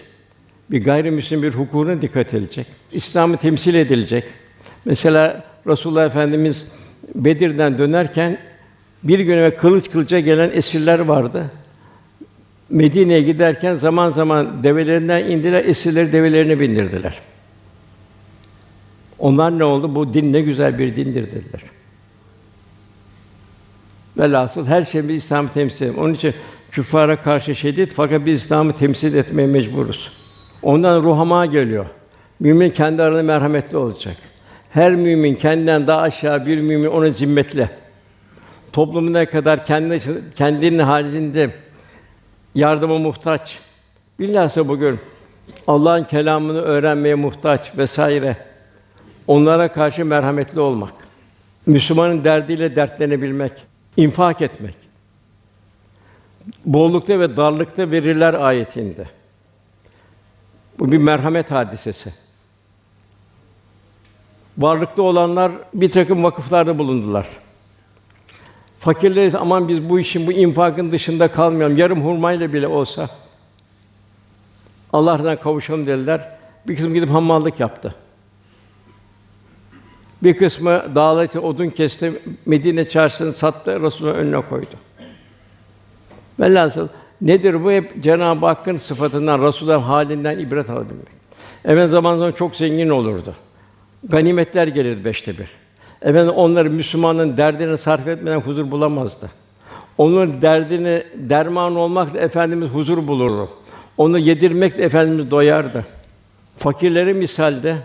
Bir 0.71 0.85
gayrimüslim 0.85 1.43
bir 1.43 1.55
hukukuna 1.55 2.03
dikkat 2.03 2.35
edilecek. 2.35 2.67
İslam'ı 2.93 3.37
temsil 3.37 3.75
edilecek. 3.75 4.25
Mesela 4.85 5.45
Resulullah 5.67 6.07
Efendimiz 6.07 6.73
Bedir'den 7.15 7.79
dönerken 7.79 8.39
bir 9.03 9.19
güne 9.19 9.57
kılıç 9.57 9.91
kılıca 9.91 10.21
gelen 10.21 10.51
esirler 10.53 10.99
vardı. 10.99 11.51
Medine'ye 12.71 13.23
giderken 13.23 13.77
zaman 13.77 14.11
zaman 14.11 14.63
develerinden 14.63 15.25
indiler, 15.25 15.65
esirleri 15.65 16.13
develerine 16.13 16.61
bindirdiler. 16.61 17.21
Onlar 19.19 19.59
ne 19.59 19.65
oldu? 19.65 19.95
Bu 19.95 20.15
din 20.15 20.33
ne 20.33 20.41
güzel 20.41 20.79
bir 20.79 20.97
dindir 20.97 21.27
dediler. 21.27 21.63
Velhasıl 24.19 24.67
her 24.67 24.83
şey 24.83 25.09
bir 25.09 25.15
İslam'ı 25.15 25.49
temsil 25.49 25.87
ediyor. 25.87 26.05
Onun 26.05 26.15
için 26.15 26.35
küffara 26.71 27.21
karşı 27.21 27.55
şiddet 27.57 27.93
fakat 27.95 28.27
biz 28.27 28.45
İslam'ı 28.45 28.73
temsil 28.73 29.15
etmeye 29.15 29.47
mecburuz. 29.47 30.13
Ondan 30.63 31.03
ruhama 31.03 31.47
geliyor. 31.47 31.87
Mümin 32.41 32.71
kendi 32.71 33.03
aralarında 33.03 33.33
merhametli 33.33 33.77
olacak. 33.77 34.17
Her 34.71 34.95
mümin 34.95 35.35
kendinden 35.35 35.87
daha 35.87 36.01
aşağı 36.01 36.47
bir 36.47 36.61
mümin 36.61 36.89
ona 36.89 37.11
zimmetli. 37.11 37.71
Toplumuna 38.73 39.27
kadar 39.27 39.65
kendi 39.65 40.01
kendinin 40.37 40.79
haricinde 40.79 41.51
yardıma 42.55 42.99
muhtaç. 42.99 43.59
Bilhassa 44.19 44.69
bugün 44.69 44.99
Allah'ın 45.67 46.05
kelamını 46.05 46.61
öğrenmeye 46.61 47.15
muhtaç 47.15 47.79
vesaire. 47.79 48.37
Onlara 49.27 49.73
karşı 49.73 50.05
merhametli 50.05 50.61
olmak. 50.61 50.93
Müslümanın 51.67 52.25
derdiyle 52.25 52.77
dertlenebilmek, 52.77 53.53
infak 53.97 54.43
etmek. 54.43 54.75
Bollukta 56.65 57.21
ve 57.21 57.37
darlıkta 57.37 57.91
verirler 57.91 58.35
ayetinde. 58.35 59.07
Bu 60.79 60.93
bir 60.93 60.99
merhamet 60.99 61.51
hadisesi. 61.51 62.15
Varlıkta 64.59 65.03
olanlar 65.03 65.53
bir 65.75 65.91
takım 65.91 66.25
vakıflarda 66.25 66.79
bulundular. 66.79 67.29
Fakirler 68.79 69.33
aman 69.33 69.69
biz 69.69 69.89
bu 69.89 70.01
işin 70.01 70.27
bu 70.27 70.33
infakın 70.33 70.93
dışında 70.93 71.31
kalmayalım. 71.31 71.77
Yarım 71.77 72.05
hurmayla 72.05 72.53
bile 72.53 72.67
olsa 72.67 73.11
Allah'tan 74.93 75.37
kavuşalım 75.37 75.87
dediler. 75.87 76.39
Bir 76.69 76.77
kısım 76.77 76.95
gidip 76.95 77.11
hamallık 77.11 77.61
yaptı. 77.61 77.95
Bir 80.23 80.37
kısmı 80.37 80.95
dağlıkta 80.95 81.41
odun 81.41 81.71
kesti, 81.71 82.23
Medine 82.47 82.89
çarşısını 82.89 83.35
sattı, 83.35 83.83
Resulullah'ın 83.83 84.19
önüne 84.19 84.41
koydu. 84.41 84.77
Velhasıl 86.41 86.89
nedir 87.21 87.65
bu? 87.65 87.73
Hep 87.73 88.03
Cenab-ı 88.03 88.47
Hakk'ın 88.47 88.77
sıfatından, 88.77 89.47
Resulullah'ın 89.47 89.83
halinden 89.83 90.39
ibret 90.39 90.71
alabilmek. 90.71 91.09
Efendim 91.65 91.91
zaman 91.91 92.17
zaman 92.17 92.33
çok 92.33 92.57
zengin 92.57 92.89
olurdu. 92.89 93.35
Ganimetler 94.05 94.69
gelirdi 94.69 95.05
beşte 95.05 95.39
bir. 95.39 95.49
Efendim 96.03 96.35
onları 96.35 96.71
Müslümanın 96.71 97.37
derdine 97.37 97.77
sarf 97.77 98.09
etmeden 98.09 98.41
huzur 98.41 98.71
bulamazdı. 98.71 99.31
Onun 99.99 100.43
derdini 100.43 101.03
derman 101.15 101.77
olmakla 101.77 102.21
efendimiz 102.21 102.71
huzur 102.71 103.09
bulurdu. 103.09 103.49
Onu 103.99 104.19
yedirmekle 104.19 104.83
efendimiz 104.83 105.31
doyardı. 105.31 105.85
Fakirleri 106.57 107.15
misalde 107.15 107.77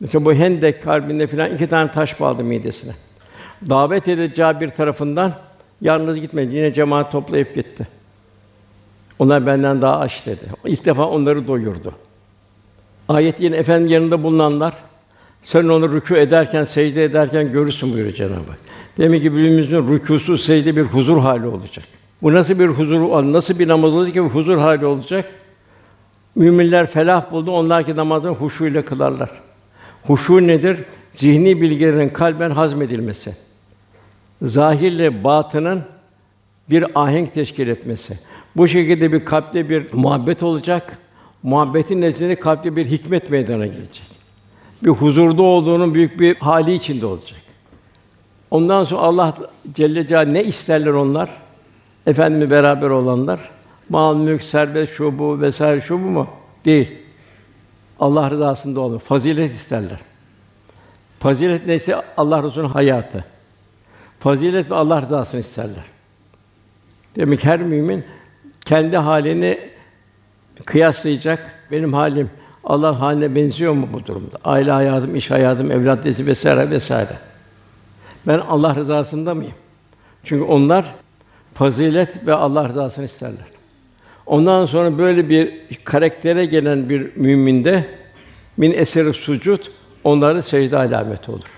mesela 0.00 0.24
bu 0.24 0.34
Hendek 0.34 0.86
harbinde 0.86 1.26
filan 1.26 1.54
iki 1.54 1.66
tane 1.66 1.90
taş 1.90 2.20
bağladı 2.20 2.44
midesine. 2.44 2.92
Davet 3.68 4.08
edeceği 4.08 4.60
bir 4.60 4.68
tarafından 4.68 5.32
yalnız 5.80 6.20
gitmedi. 6.20 6.54
Yine 6.54 6.72
cemaat 6.72 7.12
toplayıp 7.12 7.54
gitti. 7.54 7.88
Onlar 9.18 9.46
benden 9.46 9.82
daha 9.82 9.98
aç 9.98 10.26
dedi. 10.26 10.44
İlk 10.64 10.84
defa 10.84 11.04
onları 11.04 11.48
doyurdu. 11.48 11.92
Ayet 13.08 13.40
yine 13.40 13.56
efendim 13.56 13.88
yanında 13.88 14.22
bulunanlar 14.22 14.74
sen 15.42 15.68
onu 15.68 15.84
rükû 15.84 16.18
ederken, 16.18 16.64
secde 16.64 17.04
ederken 17.04 17.52
görürsün 17.52 17.92
buyuruyor 17.92 18.14
Cenab-ı 18.14 18.34
Hak. 18.34 18.58
Demek 18.98 19.22
ki 19.22 19.36
birimizin 19.36 19.76
rükûsu, 19.76 20.38
secde 20.38 20.76
bir 20.76 20.82
huzur 20.82 21.18
hali 21.18 21.46
olacak. 21.46 21.84
Bu 22.22 22.34
nasıl 22.34 22.58
bir 22.58 22.66
huzur, 22.66 23.32
nasıl 23.32 23.58
bir 23.58 23.68
namaz 23.68 23.94
olacak 23.94 24.14
ki 24.14 24.20
huzur 24.20 24.58
hali 24.58 24.86
olacak? 24.86 25.30
Müminler 26.34 26.86
felah 26.86 27.32
buldu, 27.32 27.50
onlar 27.50 27.86
ki 27.86 27.96
namazını 27.96 28.32
huşu 28.32 28.66
ile 28.66 28.84
kılarlar. 28.84 29.30
Huşu 30.06 30.46
nedir? 30.46 30.78
Zihni 31.12 31.60
bilgilerin 31.60 32.08
kalben 32.08 32.50
hazmedilmesi. 32.50 33.36
Zahirle 34.42 35.24
batının 35.24 35.82
bir 36.70 36.86
ahenk 36.94 37.34
teşkil 37.34 37.68
etmesi. 37.68 38.18
Bu 38.56 38.68
şekilde 38.68 39.12
bir 39.12 39.24
kalpte 39.24 39.70
bir 39.70 39.92
muhabbet 39.92 40.42
olacak. 40.42 40.98
Muhabbetin 41.42 42.00
neticesinde 42.00 42.36
kalpte 42.36 42.76
bir 42.76 42.86
hikmet 42.86 43.30
meydana 43.30 43.66
gelecek 43.66 44.16
bir 44.82 44.90
huzurda 44.90 45.42
olduğunun 45.42 45.94
büyük 45.94 46.20
bir 46.20 46.36
hali 46.36 46.74
içinde 46.74 47.06
olacak. 47.06 47.40
Ondan 48.50 48.84
sonra 48.84 49.00
Allah 49.00 49.34
Celle 49.74 50.06
Celaluhu 50.06 50.34
ne 50.34 50.44
isterler 50.44 50.90
onlar? 50.90 51.30
Efendimle 52.06 52.50
beraber 52.50 52.90
olanlar 52.90 53.50
mal, 53.88 54.16
mülk, 54.16 54.42
servet, 54.42 54.90
şu 54.90 55.18
bu 55.18 55.40
vesaire 55.40 55.80
şu 55.80 55.94
bu 55.94 56.10
mu? 56.10 56.28
Değil. 56.64 56.92
Allah 58.00 58.30
rızasında 58.30 58.80
olur. 58.80 59.00
Fazilet 59.00 59.52
isterler. 59.52 59.98
Fazilet 61.18 61.66
neyse 61.66 62.02
Allah 62.16 62.42
Resulü'nün 62.42 62.68
hayatı. 62.68 63.24
Fazilet 64.20 64.70
ve 64.70 64.74
Allah 64.74 65.02
rızasını 65.02 65.40
isterler. 65.40 65.84
Demek 67.16 67.44
her 67.44 67.60
mümin 67.60 68.04
kendi 68.64 68.96
halini 68.96 69.58
kıyaslayacak. 70.64 71.54
Benim 71.70 71.92
halim 71.92 72.30
Allah 72.64 73.00
haline 73.00 73.34
benziyor 73.34 73.72
mu 73.72 73.88
bu 73.92 74.06
durumda? 74.06 74.38
Aile 74.44 74.70
hayatım, 74.70 75.14
iş 75.14 75.30
hayatım, 75.30 75.70
evlat 75.70 76.04
dizi 76.04 76.26
vesaire 76.26 76.70
vesaire. 76.70 77.18
Ben 78.26 78.38
Allah 78.38 78.74
rızasında 78.74 79.34
mıyım? 79.34 79.54
Çünkü 80.24 80.44
onlar 80.44 80.94
fazilet 81.54 82.26
ve 82.26 82.34
Allah 82.34 82.68
rızasını 82.68 83.04
isterler. 83.04 83.46
Ondan 84.26 84.66
sonra 84.66 84.98
böyle 84.98 85.28
bir 85.28 85.60
karaktere 85.84 86.44
gelen 86.44 86.88
bir 86.88 87.16
müminde 87.16 87.86
min 88.56 88.72
eseri 88.72 89.12
sucud 89.12 89.64
onların 90.04 90.40
secde 90.40 90.76
alameti 90.76 91.30
olur. 91.30 91.50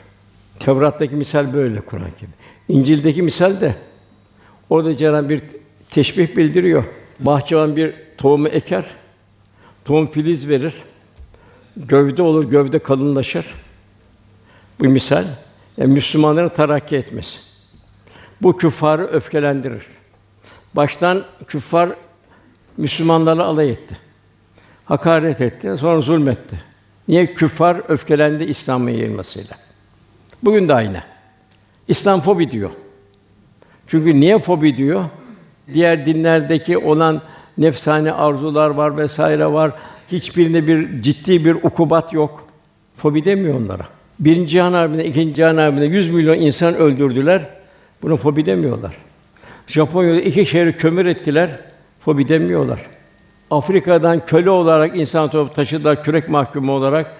Tevrat'taki 0.58 1.14
misal 1.14 1.54
böyle 1.54 1.80
Kur'an 1.80 2.10
gibi. 2.20 2.30
İncil'deki 2.68 3.22
misal 3.22 3.60
de 3.60 3.76
orada 4.70 4.96
Cenab-ı 4.96 5.28
bir 5.28 5.42
teşbih 5.90 6.36
bildiriyor. 6.36 6.84
Bahçıvan 7.20 7.76
bir 7.76 7.94
tohumu 8.18 8.48
eker, 8.48 8.84
tohum 9.84 10.06
filiz 10.06 10.48
verir 10.48 10.74
gövde 11.86 12.22
olur, 12.22 12.50
gövde 12.50 12.78
kalınlaşır. 12.78 13.46
Bu 14.80 14.84
misal 14.84 15.24
yani 15.76 15.92
Müslümanların 15.92 16.48
terakki 16.48 16.96
etmesi. 16.96 17.38
Bu 18.42 18.56
küffarı 18.56 19.06
öfkelendirir. 19.06 19.86
Baştan 20.74 21.24
küffar 21.46 21.90
Müslümanlarla 22.76 23.44
alay 23.44 23.70
etti. 23.70 23.98
Hakaret 24.84 25.40
etti, 25.40 25.76
sonra 25.78 26.00
zulmetti. 26.00 26.60
Niye 27.08 27.34
küffar 27.34 27.82
öfkelendi 27.88 28.44
İslam'ın 28.44 28.90
yayılmasıyla? 28.90 29.56
Bugün 30.42 30.68
de 30.68 30.74
aynı. 30.74 31.02
İslam 31.88 32.20
fobi 32.20 32.50
diyor. 32.50 32.70
Çünkü 33.86 34.20
niye 34.20 34.38
fobi 34.38 34.76
diyor? 34.76 35.04
Diğer 35.74 36.06
dinlerdeki 36.06 36.78
olan 36.78 37.22
nefsani 37.58 38.12
arzular 38.12 38.70
var 38.70 38.96
vesaire 38.96 39.52
var. 39.52 39.72
Hiçbirinde 40.12 40.66
bir 40.66 41.02
ciddi 41.02 41.44
bir 41.44 41.54
ukubat 41.54 42.12
yok. 42.12 42.48
Fobi 42.96 43.24
demiyor 43.24 43.60
onlara. 43.60 43.88
Birinci 44.20 44.48
Cihan 44.48 44.72
Harbi'nde, 44.72 45.04
ikinci 45.04 45.34
Cihan 45.34 45.56
Harbi'nde 45.56 45.84
100 45.84 46.10
milyon 46.10 46.34
insan 46.34 46.74
öldürdüler. 46.74 47.48
Bunu 48.02 48.16
fobi 48.16 48.46
demiyorlar. 48.46 48.94
Japonya'da 49.66 50.20
iki 50.20 50.46
şehri 50.46 50.76
kömür 50.76 51.06
ettiler. 51.06 51.60
Fobi 52.00 52.28
demiyorlar. 52.28 52.80
Afrika'dan 53.50 54.26
köle 54.26 54.50
olarak 54.50 54.96
insan 54.96 55.26
toplayıp 55.26 55.54
taşıdılar 55.54 56.02
kürek 56.02 56.28
mahkumu 56.28 56.72
olarak. 56.72 57.14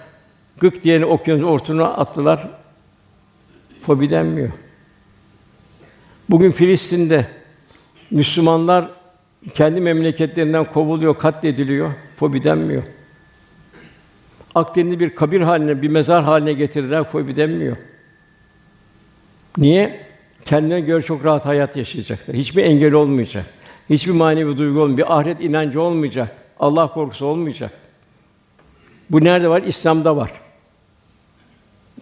Gık 0.59 0.83
diyeni 0.83 1.05
okyanus 1.05 1.43
ortasına 1.43 1.85
attılar. 1.87 2.47
Fobi 3.89 4.09
denmiyor. 4.09 4.49
Bugün 6.29 6.51
Filistin'de 6.51 7.25
Müslümanlar 8.11 8.89
kendi 9.53 9.81
memleketlerinden 9.81 10.65
kovuluyor, 10.65 11.17
katlediliyor, 11.17 11.91
fobi 12.15 12.43
denmiyor. 12.43 12.83
Akdeniz'i 14.55 14.99
bir 14.99 15.15
kabir 15.15 15.41
haline, 15.41 15.81
bir 15.81 15.87
mezar 15.87 16.23
haline 16.23 16.53
getirirler, 16.53 17.03
fobi 17.03 17.35
denmiyor. 17.35 17.77
Niye? 19.57 20.05
Kendine 20.45 20.81
göre 20.81 21.01
çok 21.01 21.25
rahat 21.25 21.45
hayat 21.45 21.75
yaşayacaklar. 21.75 22.35
Hiçbir 22.35 22.63
engel 22.63 22.93
olmayacak. 22.93 23.45
Hiçbir 23.89 24.13
manevi 24.13 24.57
duygu 24.57 24.79
olmayacak. 24.81 25.07
Bir 25.07 25.17
ahiret 25.17 25.41
inancı 25.41 25.81
olmayacak. 25.81 26.35
Allah 26.59 26.93
korkusu 26.93 27.25
olmayacak. 27.25 27.71
Bu 29.09 29.23
nerede 29.23 29.49
var? 29.49 29.61
İslam'da 29.61 30.17
var. 30.17 30.31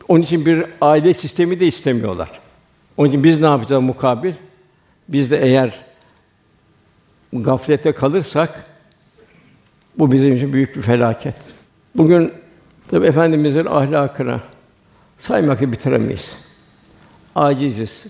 Onun 0.08 0.22
için 0.22 0.45
bir 0.45 0.66
aile 0.82 1.14
sistemi 1.14 1.60
de 1.60 1.68
istemiyorlar. 1.68 2.39
Onun 2.97 3.10
için 3.10 3.24
biz 3.24 3.41
ne 3.41 3.47
yapacağız 3.47 3.84
mukabil? 3.84 4.34
Biz 5.10 5.32
de 5.32 5.38
eğer 5.41 5.80
gaflette 7.34 7.91
kalırsak 7.91 8.64
bu 9.97 10.12
bizim 10.12 10.36
için 10.36 10.53
büyük 10.53 10.76
bir 10.76 10.82
felaket. 10.82 11.36
Bugün 11.95 12.32
tabi 12.91 13.05
efendimizin 13.05 13.66
ahlakına 13.66 14.39
saymakla 15.20 15.72
bitiremeyiz. 15.72 16.32
Aciziz. 17.36 18.05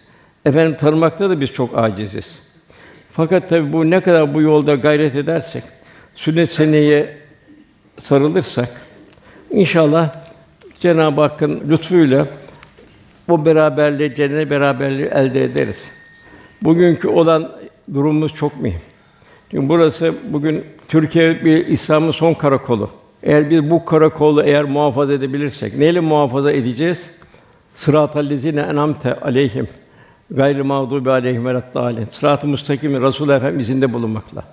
Efendim 0.46 0.78
tanımakta 0.78 1.30
da 1.30 1.42
biz 1.42 1.52
çok 1.52 1.78
aciziz. 1.78 2.40
Fakat 3.12 3.50
tabi 3.50 3.74
bu 3.74 3.90
ne 3.90 4.02
kadar 4.02 4.34
bu 4.34 4.42
yolda 4.42 4.76
gayret 4.76 5.16
edersek, 5.16 5.64
sünnet 6.16 6.52
seneye 6.52 7.18
sarılırsak 8.00 8.70
inşallah 9.52 10.27
Cenab-ı 10.80 11.22
Hakk'ın 11.22 11.62
lütfuyla 11.70 12.28
o 13.30 13.46
beraberliği, 13.46 14.16
cennet 14.16 14.50
beraberliği 14.50 15.08
elde 15.08 15.44
ederiz. 15.44 15.88
Bugünkü 16.62 17.08
olan 17.08 17.52
durumumuz 17.94 18.34
çok 18.34 18.62
mühim. 18.62 18.82
Çünkü 19.52 19.70
burası 19.70 20.14
bugün 20.30 20.66
Türkiye 20.88 21.46
bir 21.46 21.68
İslam'ın 21.68 22.12
son 22.12 22.34
karakolu. 22.34 22.90
Eğer 23.24 23.50
biz 23.50 23.70
bu 23.70 23.86
karakolu 23.86 24.44
eğer 24.44 24.64
muhafaza 24.64 25.14
edebilirsek, 25.14 25.78
neyle 25.78 26.00
muhafaza 26.00 26.52
edeceğiz? 26.52 27.10
Sıratal 27.76 28.30
lezine 28.30 28.62
enamte 28.62 29.20
aleyhim 29.20 29.68
gayrı 30.32 30.66
mağdubi 30.66 31.12
aleyhim 31.12 31.46
veleddâlin. 31.46 32.06
Sırat-ı 32.06 32.48
müstakim 32.48 33.02
Resul 33.02 33.30
Efendimiz 33.30 33.70
izinde 33.70 33.94
bulunmakla. 33.94 34.44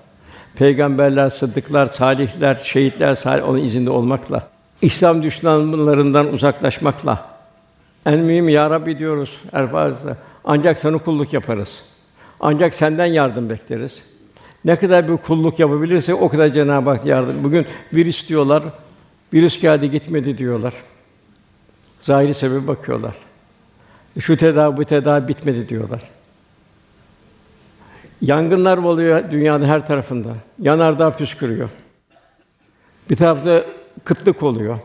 Peygamberler, 0.56 1.30
sıddıklar, 1.30 1.86
salihler, 1.86 2.60
şehitler 2.64 3.14
salih 3.14 3.48
onun 3.48 3.58
izinde 3.58 3.90
olmakla. 3.90 4.53
İslam 4.84 5.22
düşmanlarından 5.22 6.32
uzaklaşmakla. 6.32 7.34
En 8.06 8.18
mühim 8.18 8.48
ya 8.48 8.70
Rabbi 8.70 8.98
diyoruz 8.98 9.40
Erfaz'da. 9.52 10.16
Ancak 10.44 10.78
sana 10.78 10.98
kulluk 10.98 11.32
yaparız. 11.32 11.82
Ancak 12.40 12.74
senden 12.74 13.06
yardım 13.06 13.50
bekleriz. 13.50 14.02
Ne 14.64 14.76
kadar 14.76 15.08
bir 15.08 15.16
kulluk 15.16 15.58
yapabilirsek 15.58 16.22
o 16.22 16.28
kadar 16.28 16.48
Cenab-ı 16.48 16.90
Hak 16.90 17.06
yardım. 17.06 17.44
Bugün 17.44 17.66
virüs 17.92 18.28
diyorlar. 18.28 18.62
Virüs 19.32 19.60
geldi 19.60 19.90
gitmedi 19.90 20.38
diyorlar. 20.38 20.74
Zahiri 22.00 22.34
sebebi 22.34 22.66
bakıyorlar. 22.66 23.14
Şu 24.20 24.36
tedavi 24.36 24.76
bu 24.76 24.84
tedavi 24.84 25.28
bitmedi 25.28 25.68
diyorlar. 25.68 26.00
Yangınlar 28.20 28.78
oluyor 28.78 29.30
dünyanın 29.30 29.64
her 29.64 29.86
tarafında. 29.86 30.34
Yanardağ 30.58 31.16
püskürüyor. 31.16 31.68
Bir 33.10 33.16
tarafta 33.16 33.64
kıtlık 34.04 34.42
oluyor. 34.42 34.78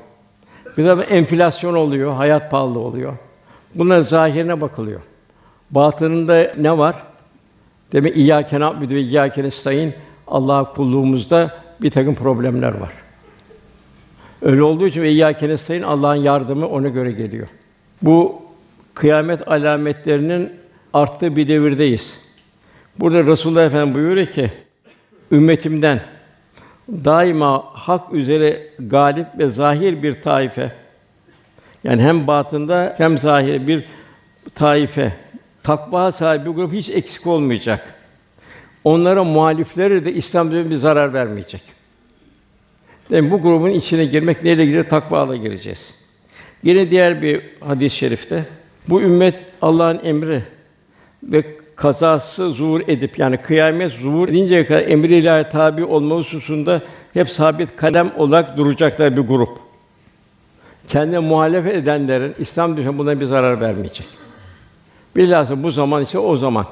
Bir 0.77 0.83
tarafta 0.83 1.15
enflasyon 1.15 1.73
oluyor, 1.73 2.13
hayat 2.13 2.51
pahalı 2.51 2.79
oluyor. 2.79 3.13
Bunların 3.75 4.01
zahirine 4.01 4.61
bakılıyor. 4.61 5.01
Batınında 5.71 6.53
ne 6.57 6.77
var? 6.77 7.03
Demek 7.91 8.17
İyyâke 8.17 8.59
na'budu 8.59 8.93
ve 8.93 9.01
İyyâke 9.01 9.43
nestaîn 9.43 9.93
Allah'a 10.27 10.73
kulluğumuzda 10.73 11.55
bir 11.81 11.91
takım 11.91 12.15
problemler 12.15 12.73
var. 12.73 12.91
Öyle 14.41 14.63
olduğu 14.63 14.87
için 14.87 15.01
ve 15.01 15.11
İyyâke 15.11 15.49
nestaîn 15.49 15.81
Allah'ın 15.81 16.15
yardımı 16.15 16.67
ona 16.67 16.87
göre 16.87 17.11
geliyor. 17.11 17.47
Bu 18.01 18.41
kıyamet 18.93 19.47
alametlerinin 19.47 20.51
arttığı 20.93 21.35
bir 21.35 21.47
devirdeyiz. 21.47 22.17
Burada 22.99 23.25
Resulullah 23.25 23.65
Efendimiz 23.65 23.95
buyuruyor 23.95 24.27
ki 24.27 24.51
ümmetimden 25.31 26.01
daima 26.91 27.65
hak 27.73 28.13
üzere 28.13 28.67
galip 28.79 29.27
ve 29.37 29.49
zahir 29.49 30.03
bir 30.03 30.21
taife 30.21 30.71
yani 31.83 32.01
hem 32.01 32.27
batında 32.27 32.95
hem 32.97 33.17
zahir 33.17 33.67
bir 33.67 33.85
taife 34.55 35.13
takva 35.63 36.11
sahibi 36.11 36.45
bir 36.45 36.51
grup 36.51 36.73
hiç 36.73 36.89
eksik 36.89 37.27
olmayacak. 37.27 37.95
Onlara 38.83 39.23
muhalifleri 39.23 40.05
de 40.05 40.13
İslam 40.13 40.51
bir 40.51 40.75
zarar 40.75 41.13
vermeyecek. 41.13 41.61
Yani 43.09 43.31
bu 43.31 43.41
grubun 43.41 43.69
içine 43.69 44.05
girmek 44.05 44.43
neyle 44.43 44.65
girecek? 44.65 44.89
Takvayla 44.89 45.35
gireceğiz. 45.35 45.93
Yine 46.63 46.91
diğer 46.91 47.21
bir 47.21 47.41
hadis-i 47.59 47.97
şerifte 47.97 48.45
bu 48.87 49.01
ümmet 49.01 49.43
Allah'ın 49.61 49.99
emri 50.03 50.43
ve 51.23 51.58
kazası 51.79 52.49
zuhur 52.49 52.81
edip 52.87 53.19
yani 53.19 53.37
kıyamet 53.37 53.91
zuhur 53.91 54.29
edinceye 54.29 54.65
kadar 54.65 54.81
emri 54.81 55.15
ilahi 55.15 55.49
tabi 55.49 55.85
olma 55.85 56.15
hususunda 56.15 56.81
hep 57.13 57.29
sabit 57.29 57.75
kalem 57.75 58.11
olarak 58.17 58.57
duracaklar 58.57 59.17
bir 59.17 59.21
grup. 59.21 59.57
Kendine 60.87 61.19
muhalefet 61.19 61.75
edenlerin 61.75 62.35
İslam 62.39 62.77
düşmanı 62.77 62.97
buna 62.97 63.19
bir 63.19 63.25
zarar 63.25 63.61
vermeyecek. 63.61 64.07
Bilhassa 65.15 65.63
bu 65.63 65.71
zaman 65.71 66.03
ise 66.03 66.19
o 66.19 66.37
zaman. 66.37 66.65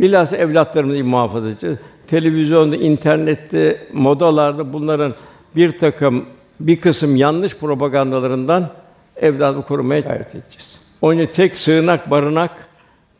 Bilhassa 0.00 0.36
evlatlarımızı 0.36 1.04
muhafaza 1.04 1.48
edeceğiz. 1.48 1.78
Televizyonda, 2.06 2.76
internette, 2.76 3.86
modalarda 3.92 4.72
bunların 4.72 5.14
bir 5.56 5.78
takım 5.78 6.24
bir 6.60 6.80
kısım 6.80 7.16
yanlış 7.16 7.56
propagandalarından 7.56 8.70
evladı 9.16 9.62
korumaya 9.62 10.00
gayret 10.00 10.34
edeceğiz. 10.34 10.78
Onun 11.02 11.18
için 11.18 11.32
tek 11.32 11.56
sığınak, 11.56 12.10
barınak 12.10 12.67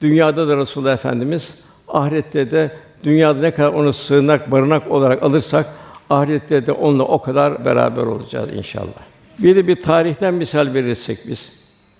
dünyada 0.00 0.48
da 0.48 0.56
Resulullah 0.56 0.92
Efendimiz, 0.92 1.54
ahirette 1.88 2.50
de 2.50 2.70
dünyada 3.04 3.40
ne 3.40 3.50
kadar 3.50 3.72
onu 3.72 3.92
sığınak, 3.92 4.50
barınak 4.50 4.90
olarak 4.90 5.22
alırsak 5.22 5.66
ahirette 6.10 6.66
de 6.66 6.72
onunla 6.72 7.02
o 7.02 7.22
kadar 7.22 7.64
beraber 7.64 8.02
olacağız 8.02 8.52
inşallah. 8.52 9.08
Bir 9.38 9.56
de 9.56 9.68
bir 9.68 9.82
tarihten 9.82 10.34
misal 10.34 10.74
verirsek 10.74 11.18
biz. 11.28 11.52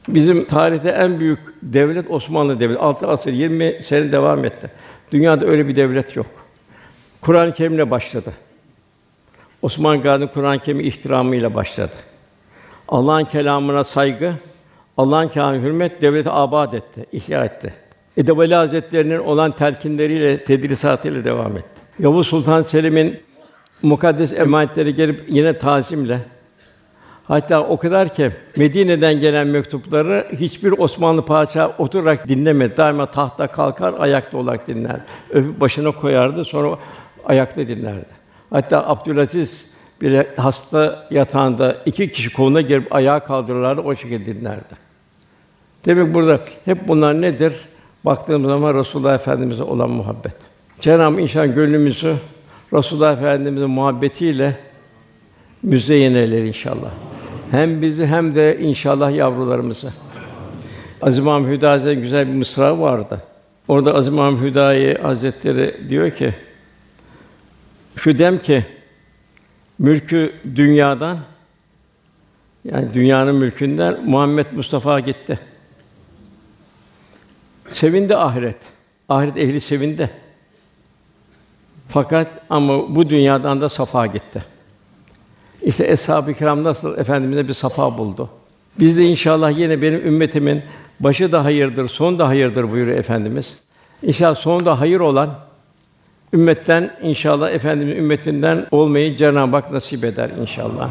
Bizim 0.09 0.45
tarihte 0.45 0.89
en 0.89 1.21
büyük 1.21 1.39
devlet 1.63 2.11
Osmanlı 2.11 2.61
Devleti. 2.61 2.81
6 2.81 3.09
asır 3.09 3.33
20 3.33 3.83
sene 3.83 4.13
devam 4.13 4.45
etti. 4.45 4.71
Dünyada 5.13 5.47
öyle 5.47 5.69
bir 5.69 5.77
devlet 5.77 6.17
yok. 6.17 6.27
Kur'an-ı 7.21 7.53
Kerim'le 7.53 7.91
başladı. 7.91 8.33
Osman 9.63 10.03
Gazi 10.03 10.27
Kur'an-ı 10.27 10.59
Kerim 10.59 10.81
ihtiramıyla 10.81 11.55
başladı. 11.55 11.93
Allah'ın 12.89 13.25
kelamına 13.25 13.85
saygı, 13.85 14.35
Allah'ın 14.97 15.29
kelamına 15.29 15.63
hürmet 15.63 16.03
devleti 16.03 16.31
abad 16.31 16.73
etti, 16.73 17.07
ihya 17.13 17.45
etti. 17.45 17.75
Edebali 18.19 18.55
Hazretlerinin 18.55 19.19
olan 19.19 19.53
telkinleriyle, 19.53 20.45
tedrisatıyla 20.45 21.25
devam 21.25 21.57
etti. 21.57 21.81
Yavuz 21.99 22.27
Sultan 22.27 22.63
Selim'in 22.63 23.21
mukaddes 23.83 24.33
emanetleri 24.33 24.95
gelip 24.95 25.25
yine 25.29 25.59
tazimle 25.59 26.21
Hatta 27.29 27.61
o 27.65 27.77
kadar 27.77 28.15
ki 28.15 28.31
Medine'den 28.57 29.21
gelen 29.21 29.47
mektupları 29.47 30.27
hiçbir 30.33 30.73
Osmanlı 30.79 31.25
padişahı 31.25 31.73
oturarak 31.79 32.29
dinlemedi. 32.29 32.77
Daima 32.77 33.07
tahta 33.07 33.47
kalkar, 33.47 33.95
ayakta 33.99 34.39
olarak 34.39 34.67
dinler. 34.67 35.01
Öpüp 35.31 35.61
başına 35.61 35.91
koyardı, 35.91 36.45
sonra 36.45 36.79
ayakta 37.25 37.69
dinlerdi. 37.69 38.07
Hatta 38.51 38.87
Abdülaziz 38.87 39.67
bile 40.01 40.27
hasta 40.37 41.07
yatağında 41.11 41.77
iki 41.87 42.11
kişi 42.11 42.33
koluna 42.33 42.61
girip 42.61 42.95
ayağa 42.95 43.21
kaldırırlardı, 43.21 43.81
o 43.81 43.97
şekilde 43.97 44.37
dinlerdi. 44.37 44.75
Demek 45.85 46.15
burada 46.15 46.41
hep 46.65 46.89
bunlar 46.89 47.23
nedir? 47.23 47.53
Baktığımız 48.05 48.51
zaman 48.51 48.75
Resulullah 48.75 49.15
Efendimize 49.15 49.63
olan 49.63 49.91
muhabbet. 49.91 50.37
Cenab-ı 50.81 51.21
inşallah 51.21 51.55
gönlümüzü 51.55 52.17
Resulullah 52.73 53.13
Efendimizin 53.13 53.71
muhabbetiyle 53.71 54.57
müzeyyen 55.63 56.15
eyler 56.15 56.43
inşallah. 56.43 56.91
Hem 57.51 57.83
bizi 57.83 58.07
hem 58.07 58.35
de 58.35 58.59
inşallah 58.61 59.17
yavrularımızı. 59.17 59.93
Aziz 61.03 61.19
İmam 61.19 61.47
Hüda 61.47 61.71
Hazretleri 61.71 62.01
güzel 62.01 62.29
bir 62.29 62.35
mısra 62.35 62.79
vardı. 62.81 63.23
Orada 63.69 63.95
Aziz 63.95 64.15
İmam 64.15 64.41
Hüdayi 64.41 64.95
Hazretleri 64.95 65.91
diyor 65.91 66.11
ki 66.11 66.35
şu 67.97 68.19
dem 68.19 68.39
ki 68.39 68.67
mülkü 69.79 70.33
dünyadan 70.57 71.19
yani 72.65 72.95
dünyanın 72.95 73.35
mülkünden 73.35 74.05
Muhammed 74.05 74.47
Mustafa 74.53 75.01
gitti. 75.01 75.39
Sevindi 77.69 78.17
ahiret. 78.17 78.57
Ahiret 79.09 79.37
ehli 79.37 79.61
sevindi. 79.61 80.11
Fakat 81.89 82.29
ama 82.51 82.95
bu 82.95 83.11
dünyadan 83.11 83.61
da 83.61 83.69
safa 83.69 84.07
gitti. 84.07 84.43
İşte 85.63 85.87
eshab-ı 85.87 86.35
kiram 86.35 86.65
nasıl 86.65 86.99
efendimize 86.99 87.49
bir 87.49 87.53
safa 87.53 87.99
buldu. 87.99 88.31
Biz 88.81 88.99
de 88.99 89.05
inşallah 89.05 89.59
yine 89.59 89.83
benim 89.83 90.07
ümmetimin 90.07 90.63
başı 91.01 91.33
da 91.33 91.45
hayırdır, 91.45 91.89
son 91.89 92.19
da 92.19 92.29
hayırdır 92.29 92.73
buyuruyor 92.73 92.99
efendimiz. 92.99 93.57
İnşallah 94.03 94.35
son 94.35 94.67
da 94.67 94.81
hayır 94.81 95.01
olan 95.01 95.35
ümmetten 96.33 96.97
inşallah 97.03 97.51
efendimiz 97.51 97.99
ümmetinden 97.99 98.67
olmayı 98.71 99.17
Cenab-ı 99.17 99.57
Hak 99.57 99.73
nasip 99.73 100.05
eder 100.05 100.31
inşallah. 100.41 100.91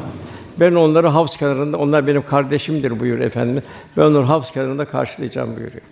Ben 0.59 0.75
onları 0.75 1.07
havz 1.07 1.37
kenarında, 1.37 1.77
onlar 1.77 2.07
benim 2.07 2.25
kardeşimdir 2.25 2.99
buyuruyor 2.99 3.27
efendimiz. 3.27 3.63
Ben 3.97 4.01
onları 4.01 4.23
havz 4.23 4.51
kenarında 4.51 4.85
karşılayacağım 4.85 5.55
buyuruyor. 5.55 5.83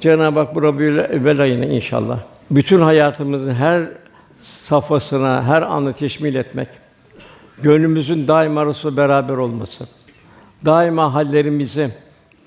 Cenab-ı 0.00 0.38
Hak 0.38 0.54
bu 0.54 0.62
Rabiül 0.62 0.98
Evvel 0.98 1.40
ayını 1.40 1.66
inşallah 1.66 2.18
bütün 2.50 2.80
hayatımızın 2.80 3.54
her 3.54 3.82
safhasına, 4.40 5.44
her 5.44 5.62
anı 5.62 5.92
teşmil 5.92 6.34
etmek, 6.34 6.68
gönlümüzün 7.62 8.28
daima 8.28 8.66
Resul 8.66 8.96
beraber 8.96 9.36
olması, 9.36 9.86
daima 10.64 11.14
hallerimizi 11.14 11.90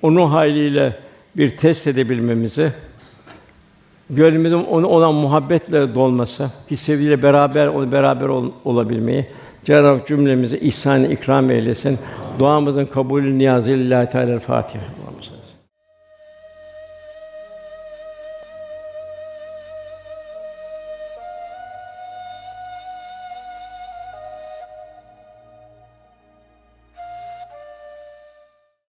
onun 0.02 0.30
haliyle 0.30 1.00
bir 1.38 1.58
test 1.58 1.88
edebilmemizi, 1.88 2.74
gönlümüzün 4.10 4.64
onu 4.64 4.88
olan 4.88 5.14
muhabbetle 5.14 5.95
dolması, 5.95 6.52
bir 6.72 6.76
sevgiyle 6.76 7.24
beraber 7.24 7.68
onu 7.68 7.91
beraber 7.91 8.28
ol, 8.28 8.52
olabilmeyi 8.66 9.28
Cenab-ı 9.64 9.88
Hak 9.88 10.08
cümlemize 10.08 10.58
ihsan 10.58 11.04
ikram 11.04 11.52
eylesin. 11.52 12.00
Duamızın 12.39 12.86
kabulü 12.86 13.38
niyazı 13.38 13.70
lillahi 13.70 14.10
teala 14.10 14.39
Fatiha. 14.39 14.84